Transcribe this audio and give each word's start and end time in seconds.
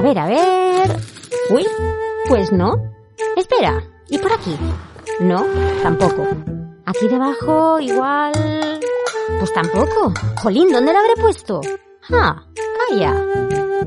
A 0.00 0.02
ver, 0.02 0.18
a 0.18 0.26
ver. 0.28 0.96
Uy, 1.50 1.66
pues 2.26 2.50
no. 2.52 2.72
Espera, 3.36 3.84
¿y 4.08 4.16
por 4.16 4.32
aquí? 4.32 4.56
No, 5.20 5.44
tampoco. 5.82 6.26
Aquí 6.86 7.06
debajo, 7.06 7.78
igual... 7.80 8.32
Pues 9.38 9.52
tampoco. 9.52 10.14
Jolín, 10.42 10.72
¿dónde 10.72 10.94
la 10.94 11.00
habré 11.00 11.20
puesto? 11.20 11.60
Ah, 12.10 12.46
calla. 12.88 13.12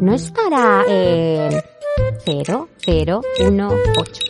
No 0.01 0.13
estará 0.13 0.83
en... 0.87 1.63
0, 2.23 2.69
0, 2.77 3.21
1, 3.39 3.71
8. 3.97 4.21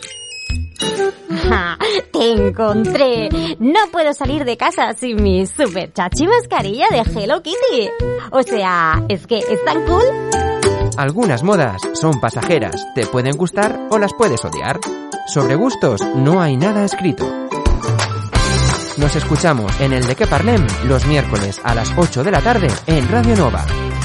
¡Ja! 1.50 1.78
¡Te 2.10 2.32
encontré! 2.32 3.28
No 3.58 3.80
puedo 3.92 4.14
salir 4.14 4.46
de 4.46 4.56
casa 4.56 4.94
sin 4.94 5.22
mi 5.22 5.46
super 5.46 5.92
chachi 5.92 6.26
mascarilla 6.26 6.86
de 6.88 7.00
Hello 7.00 7.42
Kitty. 7.42 7.90
O 8.30 8.42
sea, 8.42 9.04
es 9.10 9.26
que 9.26 9.40
es 9.40 9.62
tan 9.66 9.84
cool. 9.84 10.53
Algunas 10.96 11.42
modas 11.42 11.82
son 11.94 12.20
pasajeras, 12.20 12.86
te 12.94 13.06
pueden 13.06 13.36
gustar 13.36 13.88
o 13.90 13.98
las 13.98 14.12
puedes 14.14 14.44
odiar. 14.44 14.78
Sobre 15.26 15.56
gustos 15.56 16.00
no 16.14 16.40
hay 16.40 16.56
nada 16.56 16.84
escrito. 16.84 17.26
Nos 18.96 19.16
escuchamos 19.16 19.80
en 19.80 19.92
el 19.92 20.06
de 20.06 20.14
que 20.14 20.26
parlem 20.26 20.64
los 20.84 21.04
miércoles 21.06 21.60
a 21.64 21.74
las 21.74 21.92
8 21.96 22.22
de 22.22 22.30
la 22.30 22.40
tarde 22.40 22.68
en 22.86 23.08
Radio 23.08 23.34
Nova. 23.34 23.64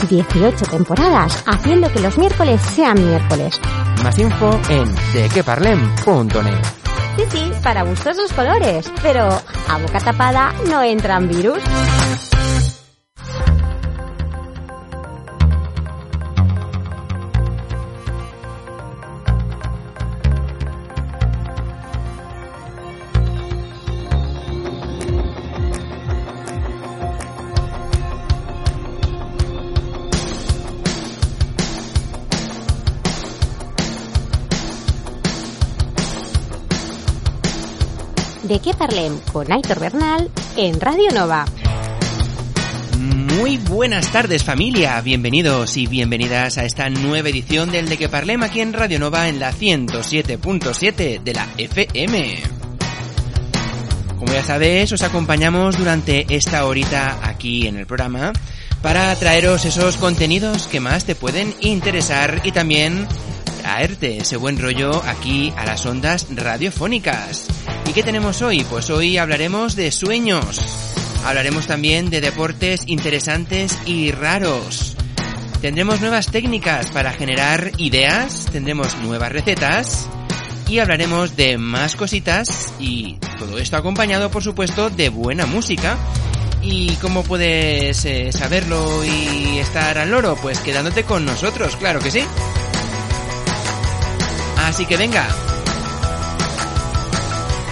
18 0.09 0.65
temporadas 0.65 1.43
haciendo 1.45 1.91
que 1.91 1.99
los 1.99 2.17
miércoles 2.17 2.59
sean 2.75 3.05
miércoles. 3.05 3.59
Más 4.03 4.17
info 4.17 4.59
en 4.69 4.95
dequeparlem.net. 5.13 6.65
Sí, 7.17 7.23
sí, 7.29 7.51
para 7.61 7.83
gustos 7.83 8.17
los 8.17 8.33
colores, 8.33 8.91
pero 9.03 9.27
a 9.27 9.77
boca 9.77 9.99
tapada 9.99 10.53
no 10.69 10.81
entran 10.81 11.27
virus. 11.27 11.59
De 38.49 38.59
qué 38.59 38.73
parlem 38.73 39.19
con 39.31 39.51
Aitor 39.51 39.79
Bernal 39.79 40.27
en 40.57 40.81
Radio 40.81 41.11
Nova. 41.13 41.45
Muy 42.97 43.57
buenas 43.57 44.11
tardes 44.11 44.43
familia, 44.43 44.99
bienvenidos 45.01 45.77
y 45.77 45.85
bienvenidas 45.85 46.57
a 46.57 46.65
esta 46.65 46.89
nueva 46.89 47.29
edición 47.29 47.71
del 47.71 47.87
De 47.87 47.97
que 47.97 48.09
Parlem 48.09 48.41
aquí 48.41 48.59
en 48.61 48.73
Radio 48.73 48.97
Nova 48.97 49.29
en 49.29 49.39
la 49.39 49.53
107.7 49.53 51.21
de 51.21 51.33
la 51.33 51.47
FM. 51.59 52.41
Como 54.17 54.33
ya 54.33 54.43
sabéis, 54.43 54.91
os 54.93 55.03
acompañamos 55.03 55.77
durante 55.77 56.25
esta 56.35 56.65
horita 56.65 57.19
aquí 57.21 57.67
en 57.67 57.77
el 57.77 57.85
programa 57.85 58.33
para 58.81 59.15
traeros 59.15 59.63
esos 59.65 59.97
contenidos 59.97 60.67
que 60.67 60.79
más 60.79 61.05
te 61.05 61.13
pueden 61.13 61.53
interesar 61.61 62.41
y 62.43 62.51
también 62.51 63.07
traerte 63.61 64.17
ese 64.17 64.37
buen 64.37 64.57
rollo 64.57 65.03
aquí 65.05 65.53
a 65.55 65.65
las 65.65 65.85
ondas 65.85 66.25
radiofónicas. 66.31 67.47
¿Y 67.89 67.91
qué 67.91 68.03
tenemos 68.03 68.43
hoy? 68.43 68.63
Pues 68.69 68.91
hoy 68.91 69.17
hablaremos 69.17 69.75
de 69.75 69.91
sueños. 69.91 70.59
Hablaremos 71.25 71.65
también 71.65 72.11
de 72.11 72.21
deportes 72.21 72.83
interesantes 72.85 73.79
y 73.83 74.11
raros. 74.11 74.95
Tendremos 75.59 75.99
nuevas 75.99 76.27
técnicas 76.27 76.91
para 76.91 77.11
generar 77.13 77.71
ideas, 77.77 78.45
tendremos 78.51 78.95
nuevas 78.97 79.31
recetas 79.31 80.07
y 80.67 80.77
hablaremos 80.77 81.35
de 81.35 81.57
más 81.57 81.95
cositas 81.95 82.71
y 82.79 83.17
todo 83.39 83.57
esto 83.57 83.77
acompañado 83.77 84.29
por 84.29 84.43
supuesto 84.43 84.91
de 84.91 85.09
buena 85.09 85.47
música. 85.47 85.97
¿Y 86.61 86.91
cómo 86.97 87.23
puedes 87.23 88.05
eh, 88.05 88.31
saberlo 88.31 89.03
y 89.03 89.57
estar 89.57 89.97
al 89.97 90.11
loro? 90.11 90.37
Pues 90.39 90.59
quedándote 90.59 91.05
con 91.05 91.25
nosotros, 91.25 91.75
claro 91.75 91.99
que 92.01 92.11
sí. 92.11 92.21
Así 94.57 94.85
que 94.85 94.95
venga. 94.95 95.27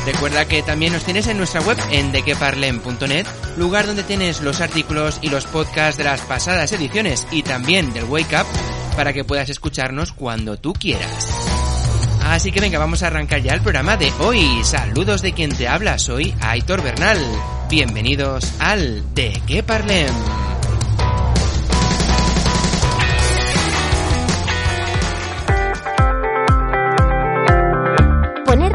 Recuerda 0.07 0.45
que 0.45 0.63
también 0.63 0.93
nos 0.93 1.03
tienes 1.03 1.27
en 1.27 1.37
nuestra 1.37 1.59
web 1.59 1.77
en 1.91 2.13
dequeparlem.net, 2.13 3.27
lugar 3.57 3.85
donde 3.87 4.03
tienes 4.03 4.39
los 4.39 4.61
artículos 4.61 5.19
y 5.21 5.29
los 5.29 5.45
podcasts 5.45 5.97
de 5.97 6.05
las 6.05 6.21
pasadas 6.21 6.71
ediciones 6.71 7.27
y 7.29 7.43
también 7.43 7.91
del 7.91 8.05
Wake 8.05 8.33
Up 8.39 8.47
para 8.95 9.11
que 9.11 9.25
puedas 9.25 9.49
escucharnos 9.49 10.13
cuando 10.13 10.55
tú 10.55 10.71
quieras. 10.71 11.27
Así 12.23 12.53
que 12.53 12.61
venga, 12.61 12.79
vamos 12.79 13.03
a 13.03 13.07
arrancar 13.07 13.41
ya 13.41 13.53
el 13.53 13.59
programa 13.59 13.97
de 13.97 14.13
hoy. 14.19 14.63
Saludos 14.63 15.21
de 15.21 15.33
quien 15.33 15.51
te 15.51 15.67
habla, 15.67 15.99
soy 15.99 16.33
Aitor 16.39 16.81
Bernal. 16.81 17.19
Bienvenidos 17.69 18.53
al 18.59 19.13
De 19.13 19.41
qué 19.45 19.61
Parlem. 19.61 20.46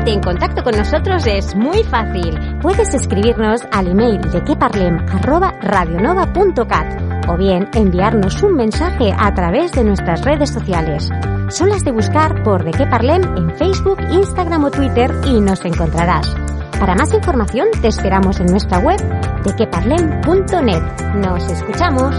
Ponerte 0.03 0.19
en 0.19 0.35
contacto 0.35 0.65
con 0.65 0.77
nosotros 0.77 1.25
es 1.29 1.55
muy 1.55 1.85
fácil. 1.85 2.37
Puedes 2.61 2.93
escribirnos 2.93 3.63
al 3.71 3.87
email 3.87 4.21
de 4.33 4.43
queparlem@radionova.cat 4.43 7.29
o 7.29 7.37
bien 7.37 7.69
enviarnos 7.73 8.43
un 8.43 8.57
mensaje 8.57 9.15
a 9.17 9.33
través 9.33 9.71
de 9.71 9.85
nuestras 9.85 10.25
redes 10.25 10.51
sociales. 10.51 11.09
Son 11.51 11.69
las 11.69 11.85
de 11.85 11.93
buscar 11.93 12.43
por 12.43 12.65
De 12.65 12.73
qué 12.73 12.85
Parlem 12.85 13.23
en 13.37 13.57
Facebook, 13.57 14.01
Instagram 14.11 14.65
o 14.65 14.73
Twitter 14.73 15.15
y 15.25 15.41
nos 15.41 15.65
encontrarás. 15.65 16.35
Para 16.81 16.97
más 16.97 17.15
información 17.15 17.69
te 17.81 17.87
esperamos 17.87 18.41
en 18.41 18.47
nuestra 18.47 18.81
web 18.81 19.01
dequeparlem.net. 19.45 20.83
Nos 21.15 21.49
escuchamos. 21.49 22.13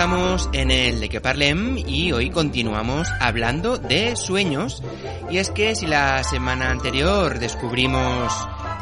Estamos 0.00 0.48
en 0.54 0.70
el 0.70 0.98
de 0.98 1.10
que 1.10 1.20
parlem 1.20 1.76
y 1.76 2.12
hoy 2.12 2.30
continuamos 2.30 3.06
hablando 3.20 3.76
de 3.76 4.16
sueños. 4.16 4.82
Y 5.30 5.36
es 5.36 5.50
que 5.50 5.74
si 5.74 5.86
la 5.86 6.24
semana 6.24 6.70
anterior 6.70 7.38
descubrimos 7.38 8.32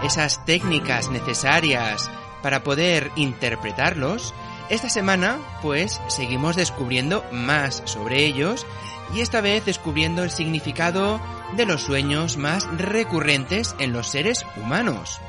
esas 0.05 0.45
técnicas 0.45 1.11
necesarias 1.11 2.09
para 2.41 2.63
poder 2.63 3.11
interpretarlos, 3.17 4.33
esta 4.69 4.89
semana 4.89 5.39
pues 5.61 6.01
seguimos 6.07 6.55
descubriendo 6.55 7.25
más 7.33 7.83
sobre 7.87 8.25
ellos 8.25 8.65
y 9.13 9.19
esta 9.19 9.41
vez 9.41 9.65
descubriendo 9.65 10.23
el 10.23 10.31
significado 10.31 11.21
de 11.57 11.67
los 11.67 11.83
sueños 11.83 12.37
más 12.37 12.69
recurrentes 12.79 13.75
en 13.81 13.93
los 13.93 14.07
seres 14.07 14.47
humanos. 14.57 15.21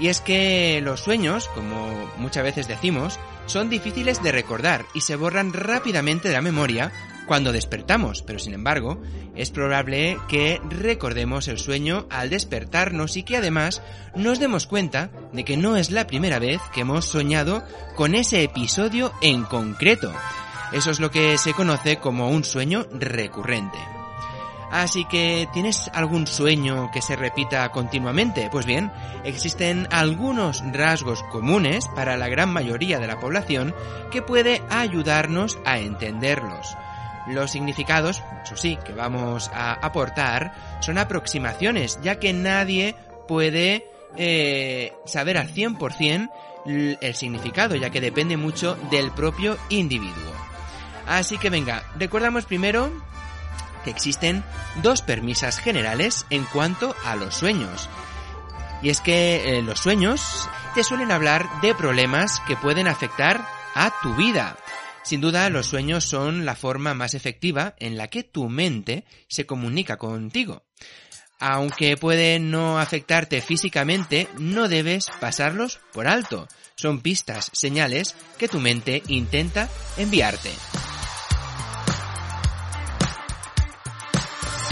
Y 0.00 0.06
es 0.06 0.20
que 0.20 0.80
los 0.84 1.00
sueños, 1.00 1.48
como 1.48 1.88
muchas 2.16 2.44
veces 2.44 2.68
decimos, 2.68 3.18
son 3.50 3.68
difíciles 3.68 4.22
de 4.22 4.32
recordar 4.32 4.86
y 4.94 5.00
se 5.00 5.16
borran 5.16 5.52
rápidamente 5.52 6.28
de 6.28 6.34
la 6.34 6.40
memoria 6.40 6.92
cuando 7.26 7.52
despertamos, 7.52 8.22
pero 8.22 8.38
sin 8.38 8.54
embargo, 8.54 9.00
es 9.36 9.50
probable 9.50 10.18
que 10.28 10.60
recordemos 10.68 11.48
el 11.48 11.58
sueño 11.58 12.06
al 12.10 12.30
despertarnos 12.30 13.16
y 13.16 13.22
que 13.22 13.36
además 13.36 13.82
nos 14.14 14.40
demos 14.40 14.66
cuenta 14.66 15.10
de 15.32 15.44
que 15.44 15.56
no 15.56 15.76
es 15.76 15.90
la 15.90 16.06
primera 16.06 16.38
vez 16.38 16.60
que 16.72 16.80
hemos 16.80 17.04
soñado 17.04 17.64
con 17.94 18.14
ese 18.14 18.42
episodio 18.42 19.12
en 19.20 19.44
concreto. 19.44 20.12
Eso 20.72 20.90
es 20.90 21.00
lo 21.00 21.10
que 21.10 21.36
se 21.38 21.52
conoce 21.52 21.96
como 21.96 22.30
un 22.30 22.44
sueño 22.44 22.86
recurrente. 22.92 23.78
Así 24.70 25.04
que, 25.04 25.48
¿tienes 25.52 25.90
algún 25.94 26.28
sueño 26.28 26.90
que 26.92 27.02
se 27.02 27.16
repita 27.16 27.68
continuamente? 27.70 28.48
Pues 28.50 28.66
bien, 28.66 28.92
existen 29.24 29.88
algunos 29.90 30.62
rasgos 30.72 31.24
comunes 31.24 31.88
para 31.96 32.16
la 32.16 32.28
gran 32.28 32.52
mayoría 32.52 33.00
de 33.00 33.08
la 33.08 33.18
población 33.18 33.74
que 34.12 34.22
puede 34.22 34.62
ayudarnos 34.70 35.58
a 35.64 35.80
entenderlos. 35.80 36.76
Los 37.26 37.50
significados, 37.50 38.22
eso 38.44 38.56
sí, 38.56 38.78
que 38.84 38.92
vamos 38.92 39.50
a 39.52 39.72
aportar, 39.72 40.52
son 40.80 40.98
aproximaciones, 40.98 41.98
ya 42.02 42.20
que 42.20 42.32
nadie 42.32 42.94
puede 43.26 43.86
eh, 44.16 44.92
saber 45.04 45.36
al 45.36 45.52
100% 45.52 46.30
el 46.66 47.14
significado, 47.14 47.74
ya 47.74 47.90
que 47.90 48.00
depende 48.00 48.36
mucho 48.36 48.76
del 48.90 49.10
propio 49.10 49.56
individuo. 49.68 50.32
Así 51.06 51.38
que 51.38 51.50
venga, 51.50 51.82
recordamos 51.98 52.44
primero 52.44 52.90
que 53.84 53.90
existen 53.90 54.44
dos 54.82 55.02
permisas 55.02 55.58
generales 55.58 56.26
en 56.30 56.44
cuanto 56.44 56.94
a 57.04 57.16
los 57.16 57.34
sueños. 57.34 57.88
Y 58.82 58.90
es 58.90 59.00
que 59.00 59.58
eh, 59.58 59.62
los 59.62 59.80
sueños 59.80 60.48
te 60.74 60.84
suelen 60.84 61.12
hablar 61.12 61.46
de 61.60 61.74
problemas 61.74 62.40
que 62.46 62.56
pueden 62.56 62.88
afectar 62.88 63.44
a 63.74 63.92
tu 64.02 64.14
vida. 64.14 64.56
Sin 65.02 65.20
duda, 65.20 65.48
los 65.50 65.66
sueños 65.66 66.04
son 66.04 66.44
la 66.44 66.54
forma 66.54 66.94
más 66.94 67.14
efectiva 67.14 67.74
en 67.78 67.96
la 67.96 68.08
que 68.08 68.22
tu 68.22 68.48
mente 68.48 69.04
se 69.28 69.46
comunica 69.46 69.96
contigo. 69.96 70.62
Aunque 71.38 71.96
pueden 71.96 72.50
no 72.50 72.78
afectarte 72.78 73.40
físicamente, 73.40 74.28
no 74.38 74.68
debes 74.68 75.10
pasarlos 75.20 75.80
por 75.92 76.06
alto. 76.06 76.46
Son 76.76 77.00
pistas, 77.00 77.50
señales 77.54 78.14
que 78.38 78.48
tu 78.48 78.60
mente 78.60 79.02
intenta 79.08 79.68
enviarte. 79.96 80.50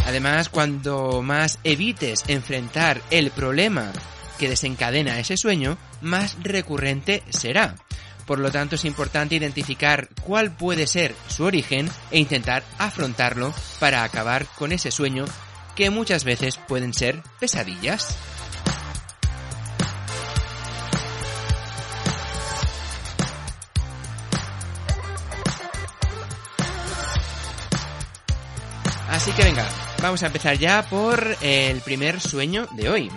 Además, 0.09 0.49
cuando 0.49 1.21
más 1.21 1.59
evites 1.65 2.25
enfrentar 2.29 3.03
el 3.11 3.31
problema 3.31 3.93
que 4.39 4.49
desencadena 4.49 5.21
ese 5.21 5.37
sueño, 5.37 5.77
más 6.01 6.39
recurrente 6.43 7.23
será. 7.29 7.77
Por 8.25 8.39
lo 8.39 8.51
tanto, 8.51 8.77
es 8.77 8.87
importante 8.87 9.35
identificar 9.35 10.09
cuál 10.23 10.51
puede 10.51 10.87
ser 10.87 11.15
su 11.29 11.45
origen 11.45 11.91
e 12.11 12.19
intentar 12.19 12.65
afrontarlo 12.79 13.53
para 13.81 14.03
acabar 14.03 14.47
con 14.57 14.73
ese 14.73 14.91
sueño 14.91 15.27
que 15.77 15.91
muchas 15.91 16.25
veces 16.25 16.57
pueden 16.57 16.95
ser 16.95 17.23
pesadillas. 17.39 18.17
Así 29.11 29.33
que 29.33 29.43
venga, 29.43 29.67
Vamos 30.01 30.23
a 30.23 30.27
empezar 30.27 30.57
ya 30.57 30.89
por 30.89 31.37
el 31.41 31.81
primer 31.81 32.21
sueño 32.21 32.69
de 32.73 32.89
hoy, 32.89 33.11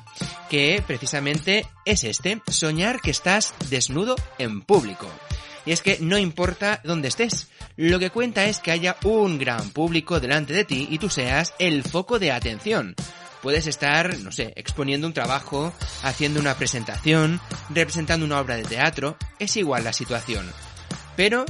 que 0.50 0.84
precisamente 0.86 1.68
es 1.86 2.04
este, 2.04 2.42
soñar 2.48 3.02
que 3.02 3.12
estás 3.12 3.54
desnudo 3.70 4.16
en 4.40 4.62
público. 4.62 5.08
Y 5.64 5.74
es 5.74 5.82
que 5.82 6.00
no 6.02 6.18
importa 6.18 6.82
dónde 6.84 7.10
estés, 7.10 7.50
lo 7.78 8.00
que 8.00 8.10
cuenta 8.10 8.46
es 8.46 8.60
que 8.60 8.72
haya 8.72 8.98
un 9.04 9.38
gran 9.38 9.70
público 9.70 10.20
delante 10.20 10.54
de 10.54 10.66
ti 10.66 10.88
y 10.90 10.98
tú 10.98 11.10
seas 11.10 11.54
el 11.60 11.84
foco 11.84 12.18
de 12.18 12.32
atención. 12.32 12.96
Puedes 13.44 13.68
estar, 13.68 14.18
no 14.20 14.32
sé, 14.32 14.52
exponiendo 14.56 15.06
un 15.06 15.14
trabajo, 15.14 15.74
haciendo 16.02 16.40
una 16.40 16.56
presentación, 16.56 17.40
representando 17.70 18.26
una 18.26 18.40
obra 18.40 18.56
de 18.56 18.64
teatro, 18.64 19.18
es 19.38 19.56
igual 19.56 19.84
la 19.84 19.94
situación. 19.94 20.52
Pero 21.16 21.46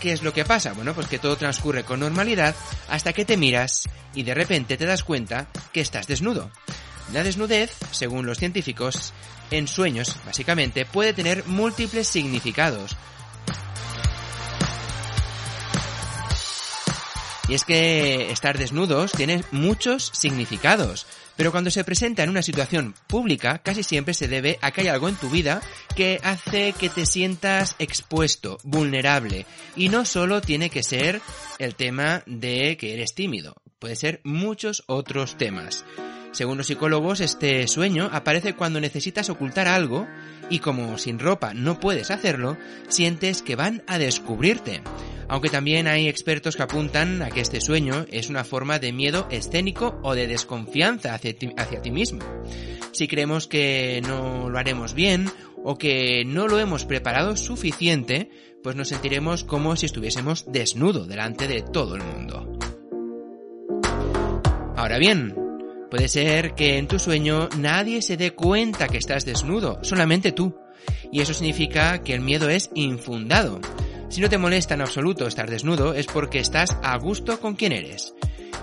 ¿Qué 0.00 0.12
es 0.12 0.22
lo 0.22 0.32
que 0.32 0.44
pasa? 0.44 0.72
Bueno, 0.72 0.94
pues 0.94 1.06
que 1.06 1.18
todo 1.18 1.36
transcurre 1.36 1.84
con 1.84 2.00
normalidad 2.00 2.54
hasta 2.88 3.12
que 3.12 3.24
te 3.24 3.36
miras 3.36 3.88
y 4.14 4.22
de 4.22 4.34
repente 4.34 4.76
te 4.76 4.86
das 4.86 5.04
cuenta 5.04 5.48
que 5.72 5.80
estás 5.80 6.06
desnudo. 6.06 6.50
La 7.12 7.22
desnudez, 7.22 7.72
según 7.92 8.26
los 8.26 8.38
científicos, 8.38 9.12
en 9.50 9.68
sueños, 9.68 10.16
básicamente, 10.24 10.84
puede 10.84 11.12
tener 11.12 11.46
múltiples 11.46 12.08
significados. 12.08 12.96
Y 17.48 17.54
es 17.54 17.64
que 17.64 18.32
estar 18.32 18.58
desnudos 18.58 19.12
tiene 19.12 19.44
muchos 19.52 20.10
significados. 20.12 21.06
Pero 21.36 21.52
cuando 21.52 21.70
se 21.70 21.84
presenta 21.84 22.22
en 22.22 22.30
una 22.30 22.42
situación 22.42 22.94
pública, 23.06 23.58
casi 23.58 23.82
siempre 23.82 24.14
se 24.14 24.28
debe 24.28 24.58
a 24.62 24.70
que 24.70 24.82
hay 24.82 24.88
algo 24.88 25.08
en 25.08 25.16
tu 25.16 25.28
vida 25.28 25.60
que 25.94 26.18
hace 26.22 26.72
que 26.72 26.88
te 26.88 27.06
sientas 27.06 27.76
expuesto, 27.78 28.58
vulnerable. 28.64 29.46
Y 29.76 29.88
no 29.88 30.04
solo 30.04 30.40
tiene 30.40 30.70
que 30.70 30.82
ser 30.82 31.20
el 31.58 31.74
tema 31.74 32.22
de 32.26 32.76
que 32.76 32.94
eres 32.94 33.14
tímido, 33.14 33.56
puede 33.78 33.96
ser 33.96 34.20
muchos 34.24 34.82
otros 34.86 35.36
temas. 35.36 35.84
Según 36.32 36.58
los 36.58 36.66
psicólogos, 36.66 37.20
este 37.20 37.66
sueño 37.66 38.10
aparece 38.12 38.54
cuando 38.54 38.80
necesitas 38.80 39.30
ocultar 39.30 39.68
algo 39.68 40.06
y 40.50 40.58
como 40.58 40.98
sin 40.98 41.18
ropa 41.18 41.54
no 41.54 41.80
puedes 41.80 42.10
hacerlo, 42.10 42.56
sientes 42.88 43.42
que 43.42 43.56
van 43.56 43.82
a 43.86 43.98
descubrirte. 43.98 44.82
Aunque 45.28 45.48
también 45.48 45.88
hay 45.88 46.08
expertos 46.08 46.56
que 46.56 46.62
apuntan 46.62 47.22
a 47.22 47.30
que 47.30 47.40
este 47.40 47.60
sueño 47.60 48.06
es 48.10 48.28
una 48.28 48.44
forma 48.44 48.78
de 48.78 48.92
miedo 48.92 49.26
escénico 49.30 49.98
o 50.02 50.14
de 50.14 50.28
desconfianza 50.28 51.14
hacia 51.14 51.34
ti, 51.82 51.90
mismo. 51.90 52.20
Si 52.92 53.08
creemos 53.08 53.48
que 53.48 54.00
no 54.06 54.48
lo 54.48 54.58
haremos 54.58 54.94
bien 54.94 55.28
o 55.64 55.76
que 55.76 56.24
no 56.24 56.46
lo 56.46 56.60
hemos 56.60 56.84
preparado 56.84 57.36
suficiente, 57.36 58.30
pues 58.62 58.76
nos 58.76 58.88
sentiremos 58.88 59.42
como 59.42 59.74
si 59.74 59.86
estuviésemos 59.86 60.44
desnudo 60.50 61.06
delante 61.06 61.48
de 61.48 61.62
todo 61.62 61.96
el 61.96 62.02
mundo. 62.04 62.58
Ahora 64.76 64.98
bien, 64.98 65.34
Puede 65.96 66.08
ser 66.08 66.54
que 66.54 66.76
en 66.76 66.88
tu 66.88 66.98
sueño 66.98 67.48
nadie 67.56 68.02
se 68.02 68.18
dé 68.18 68.32
cuenta 68.32 68.86
que 68.86 68.98
estás 68.98 69.24
desnudo, 69.24 69.78
solamente 69.82 70.30
tú. 70.30 70.54
Y 71.10 71.22
eso 71.22 71.32
significa 71.32 72.02
que 72.02 72.12
el 72.12 72.20
miedo 72.20 72.50
es 72.50 72.68
infundado. 72.74 73.62
Si 74.10 74.20
no 74.20 74.28
te 74.28 74.36
molesta 74.36 74.74
en 74.74 74.82
absoluto 74.82 75.26
estar 75.26 75.48
desnudo 75.48 75.94
es 75.94 76.06
porque 76.06 76.38
estás 76.38 76.76
a 76.82 76.98
gusto 76.98 77.40
con 77.40 77.54
quien 77.54 77.72
eres. 77.72 78.12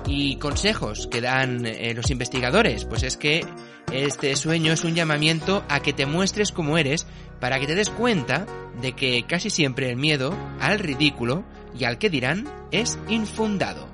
Y 0.06 0.36
consejos 0.36 1.08
que 1.08 1.22
dan 1.22 1.66
eh, 1.66 1.96
los 1.96 2.12
investigadores, 2.12 2.86
pues 2.86 3.02
es 3.02 3.18
que 3.18 3.44
este 3.92 4.36
sueño 4.36 4.72
es 4.72 4.84
un 4.84 4.94
llamamiento 4.94 5.66
a 5.70 5.82
que 5.82 5.92
te 5.92 6.06
muestres 6.06 6.52
como 6.52 6.78
eres 6.78 7.08
para 7.40 7.60
que 7.60 7.66
te 7.66 7.74
des 7.74 7.90
cuenta 7.90 8.46
de 8.80 8.92
que 8.94 9.26
casi 9.28 9.50
siempre 9.50 9.90
el 9.90 9.98
miedo 9.98 10.38
al 10.60 10.78
ridículo 10.78 11.44
y 11.76 11.86
al 11.86 11.98
que 11.98 12.12
dirán 12.12 12.48
es 12.70 13.00
infundado. 13.10 13.93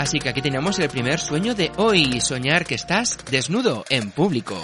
Así 0.00 0.18
que 0.18 0.30
aquí 0.30 0.40
tenemos 0.40 0.78
el 0.78 0.88
primer 0.88 1.20
sueño 1.20 1.54
de 1.54 1.70
hoy, 1.76 2.22
soñar 2.22 2.64
que 2.64 2.74
estás 2.74 3.18
desnudo 3.30 3.84
en 3.90 4.10
público. 4.10 4.58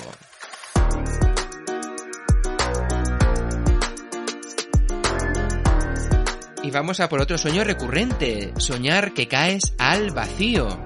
Y 6.63 6.71
vamos 6.71 7.01
a 7.01 7.11
por 7.11 7.21
otro 7.21 7.37
sueño 7.37 7.65
recurrente, 7.65 8.55
soñar 8.57 9.13
que 9.13 9.29
caes 9.29 9.75
al 9.77 10.11
vacío. 10.13 10.83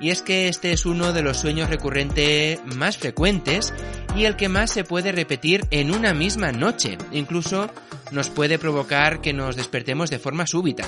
Y 0.00 0.08
es 0.08 0.22
que 0.22 0.48
este 0.48 0.72
es 0.72 0.86
uno 0.86 1.12
de 1.12 1.20
los 1.20 1.36
sueños 1.36 1.68
recurrentes 1.68 2.58
más 2.74 2.96
frecuentes 2.96 3.74
y 4.16 4.24
el 4.24 4.34
que 4.36 4.48
más 4.48 4.70
se 4.70 4.82
puede 4.82 5.12
repetir 5.12 5.66
en 5.70 5.90
una 5.90 6.14
misma 6.14 6.52
noche. 6.52 6.96
Incluso 7.12 7.68
nos 8.12 8.30
puede 8.30 8.58
provocar 8.58 9.20
que 9.20 9.34
nos 9.34 9.56
despertemos 9.56 10.08
de 10.08 10.18
forma 10.18 10.46
súbita. 10.46 10.84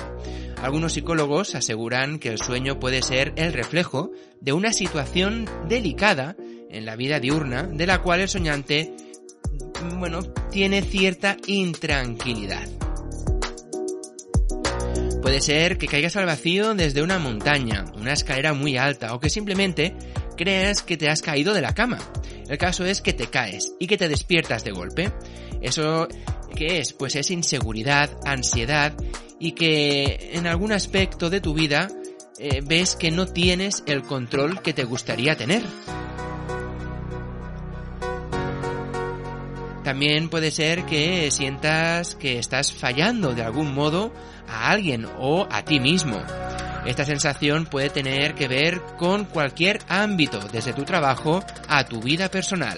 Algunos 0.63 0.93
psicólogos 0.93 1.55
aseguran 1.55 2.19
que 2.19 2.29
el 2.29 2.37
sueño 2.37 2.79
puede 2.79 3.01
ser 3.01 3.33
el 3.35 3.51
reflejo 3.51 4.11
de 4.39 4.53
una 4.53 4.71
situación 4.71 5.45
delicada 5.67 6.37
en 6.69 6.85
la 6.85 6.95
vida 6.95 7.19
diurna 7.19 7.63
de 7.63 7.85
la 7.85 8.01
cual 8.01 8.21
el 8.21 8.29
soñante, 8.29 8.95
bueno, 9.99 10.21
tiene 10.51 10.81
cierta 10.81 11.35
intranquilidad. 11.47 12.65
Puede 15.21 15.41
ser 15.41 15.77
que 15.77 15.87
caigas 15.87 16.15
al 16.15 16.27
vacío 16.27 16.73
desde 16.75 17.03
una 17.03 17.19
montaña, 17.19 17.83
una 17.97 18.13
escalera 18.13 18.53
muy 18.53 18.77
alta 18.77 19.13
o 19.13 19.19
que 19.19 19.29
simplemente 19.29 19.93
creas 20.37 20.81
que 20.81 20.95
te 20.95 21.09
has 21.09 21.21
caído 21.21 21.53
de 21.53 21.61
la 21.61 21.75
cama. 21.75 21.99
El 22.47 22.57
caso 22.57 22.85
es 22.85 23.01
que 23.01 23.11
te 23.11 23.27
caes 23.27 23.73
y 23.81 23.87
que 23.87 23.97
te 23.97 24.07
despiertas 24.07 24.63
de 24.63 24.71
golpe. 24.71 25.11
Eso 25.61 26.07
¿qué 26.53 26.79
es? 26.79 26.93
Pues 26.93 27.15
es 27.15 27.31
inseguridad, 27.31 28.09
ansiedad 28.25 28.93
y 29.39 29.51
que 29.51 30.31
en 30.33 30.47
algún 30.47 30.71
aspecto 30.71 31.29
de 31.29 31.41
tu 31.41 31.53
vida 31.53 31.89
eh, 32.39 32.61
ves 32.65 32.95
que 32.95 33.11
no 33.11 33.27
tienes 33.27 33.83
el 33.85 34.03
control 34.03 34.61
que 34.61 34.73
te 34.73 34.83
gustaría 34.85 35.35
tener. 35.35 35.63
También 39.83 40.29
puede 40.29 40.49
ser 40.49 40.85
que 40.85 41.29
sientas 41.29 42.15
que 42.15 42.39
estás 42.39 42.71
fallando 42.71 43.33
de 43.33 43.43
algún 43.43 43.73
modo 43.73 44.13
a 44.47 44.71
alguien 44.71 45.05
o 45.19 45.45
a 45.51 45.65
ti 45.65 45.79
mismo. 45.79 46.21
Esta 46.85 47.05
sensación 47.05 47.65
puede 47.65 47.89
tener 47.89 48.33
que 48.33 48.47
ver 48.47 48.81
con 48.97 49.25
cualquier 49.25 49.79
ámbito, 49.89 50.39
desde 50.51 50.73
tu 50.73 50.83
trabajo 50.83 51.43
a 51.67 51.85
tu 51.85 52.01
vida 52.01 52.29
personal. 52.29 52.77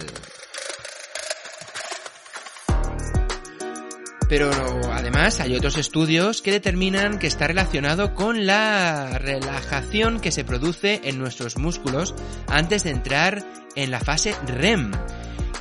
Pero 4.27 4.49
además 4.91 5.39
hay 5.39 5.55
otros 5.55 5.77
estudios 5.77 6.41
que 6.41 6.51
determinan 6.51 7.19
que 7.19 7.27
está 7.27 7.47
relacionado 7.47 8.15
con 8.15 8.47
la 8.47 9.19
relajación 9.19 10.19
que 10.19 10.31
se 10.31 10.43
produce 10.43 11.01
en 11.03 11.19
nuestros 11.19 11.57
músculos 11.57 12.15
antes 12.47 12.83
de 12.83 12.89
entrar 12.89 13.45
en 13.75 13.91
la 13.91 13.99
fase 13.99 14.35
REM. 14.47 14.91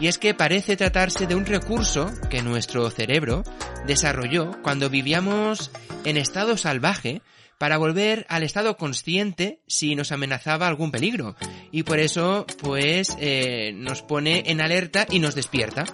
Y 0.00 0.08
es 0.08 0.18
que 0.18 0.34
parece 0.34 0.76
tratarse 0.76 1.26
de 1.26 1.34
un 1.34 1.44
recurso 1.44 2.10
que 2.30 2.42
nuestro 2.42 2.90
cerebro 2.90 3.44
desarrolló 3.86 4.50
cuando 4.62 4.90
vivíamos 4.90 5.70
en 6.04 6.16
estado 6.16 6.56
salvaje 6.56 7.22
para 7.58 7.78
volver 7.78 8.26
al 8.28 8.42
estado 8.42 8.76
consciente 8.76 9.60
si 9.66 9.94
nos 9.94 10.10
amenazaba 10.10 10.66
algún 10.66 10.90
peligro. 10.90 11.36
Y 11.70 11.84
por 11.84 11.98
eso, 11.98 12.46
pues, 12.60 13.16
eh, 13.20 13.72
nos 13.74 14.02
pone 14.02 14.44
en 14.46 14.60
alerta 14.60 15.06
y 15.08 15.20
nos 15.20 15.34
despierta. 15.34 15.84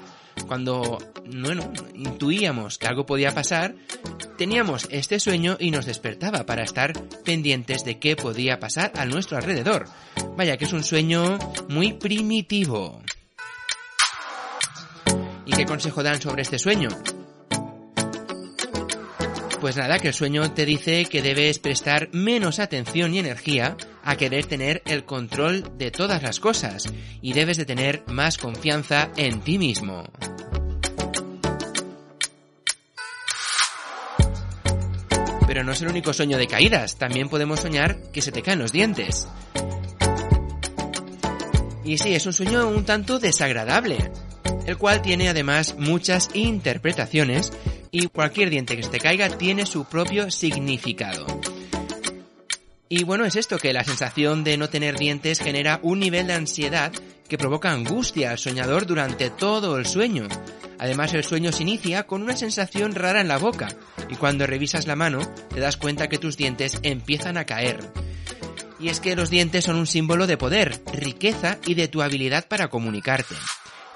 Cuando, 0.47 0.99
bueno, 1.27 1.73
intuíamos 1.95 2.79
que 2.79 2.87
algo 2.87 3.07
podía 3.07 3.33
pasar, 3.33 3.75
teníamos 4.37 4.89
este 4.91 5.21
sueño 5.21 5.57
y 5.61 5.71
nos 5.71 5.87
despertaba 5.87 6.47
para 6.47 6.63
estar 6.63 6.93
pendientes 7.25 7.85
de 7.85 7.99
qué 7.99 8.17
podía 8.17 8.59
pasar 8.59 8.93
a 8.97 9.05
nuestro 9.05 9.37
alrededor. 9.37 9.87
Vaya 10.37 10.57
que 10.57 10.65
es 10.65 10.73
un 10.73 10.85
sueño 10.85 11.39
muy 11.69 11.93
primitivo. 11.93 13.03
¿Y 15.47 15.53
qué 15.53 15.67
consejo 15.67 16.03
dan 16.03 16.21
sobre 16.21 16.43
este 16.43 16.59
sueño? 16.59 16.89
Pues 19.61 19.77
nada, 19.77 19.99
que 19.99 20.09
el 20.09 20.15
sueño 20.15 20.53
te 20.53 20.65
dice 20.65 21.05
que 21.05 21.21
debes 21.21 21.59
prestar 21.59 22.09
menos 22.13 22.59
atención 22.61 23.13
y 23.13 23.19
energía 23.19 23.77
a 24.03 24.17
querer 24.17 24.47
tener 24.47 24.83
el 24.87 25.05
control 25.05 25.77
de 25.77 25.91
todas 25.91 26.23
las 26.23 26.41
cosas 26.41 26.91
y 27.21 27.35
debes 27.35 27.59
de 27.59 27.67
tener 27.67 28.03
más 28.07 28.39
confianza 28.39 29.11
en 29.17 29.41
ti 29.41 29.59
mismo. 29.59 30.05
Pero 35.51 35.65
no 35.65 35.73
es 35.73 35.83
el 35.83 35.89
único 35.89 36.13
sueño 36.13 36.39
de 36.39 36.47
caídas, 36.47 36.95
también 36.97 37.29
podemos 37.29 37.59
soñar 37.59 37.99
que 38.13 38.23
se 38.23 38.31
te 38.31 38.41
caen 38.41 38.61
los 38.61 38.71
dientes. 38.71 39.27
Y 41.85 41.99
sí, 41.99 42.15
es 42.15 42.25
un 42.25 42.33
sueño 42.33 42.69
un 42.69 42.85
tanto 42.85 43.19
desagradable, 43.19 44.13
el 44.67 44.79
cual 44.79 45.03
tiene 45.03 45.29
además 45.29 45.75
muchas 45.77 46.31
interpretaciones 46.35 47.53
y 47.91 48.07
cualquier 48.07 48.49
diente 48.49 48.77
que 48.77 48.85
se 48.85 48.91
te 48.91 49.01
caiga 49.01 49.29
tiene 49.29 49.67
su 49.67 49.87
propio 49.87 50.31
significado. 50.31 51.27
Y 52.89 53.03
bueno, 53.03 53.25
es 53.25 53.35
esto 53.35 53.59
que 53.59 53.73
la 53.73 53.83
sensación 53.83 54.45
de 54.45 54.57
no 54.57 54.71
tener 54.71 54.97
dientes 54.97 55.41
genera 55.41 55.81
un 55.83 55.99
nivel 55.99 56.29
de 56.29 56.35
ansiedad 56.35 56.93
que 57.29 57.39
provoca 57.39 57.73
angustia 57.73 58.31
al 58.31 58.39
soñador 58.39 58.87
durante 58.87 59.31
todo 59.31 59.79
el 59.79 59.87
sueño. 59.87 60.29
Además, 60.81 61.13
el 61.13 61.25
sueño 61.25 61.53
se 61.53 61.63
inicia 61.63 62.07
con 62.07 62.23
una 62.23 62.35
sensación 62.35 62.95
rara 62.95 63.21
en 63.21 63.29
la 63.29 63.37
boca 63.37 63.69
y 64.09 64.17
cuando 64.17 64.47
revisas 64.47 64.87
la 64.87 64.97
mano 64.97 65.21
te 65.53 65.61
das 65.61 65.77
cuenta 65.77 66.09
que 66.09 66.17
tus 66.17 66.39
dientes 66.39 66.79
empiezan 66.83 67.37
a 67.37 67.45
caer. 67.45 67.93
Y 68.81 68.89
es 68.89 68.99
que 68.99 69.15
los 69.15 69.29
dientes 69.29 69.67
son 69.67 69.77
un 69.77 69.87
símbolo 69.87 70.27
de 70.27 70.39
poder, 70.39 70.81
riqueza 70.95 71.59
y 71.67 71.75
de 71.75 71.89
tu 71.89 72.01
habilidad 72.01 72.49
para 72.49 72.69
comunicarte. 72.69 73.35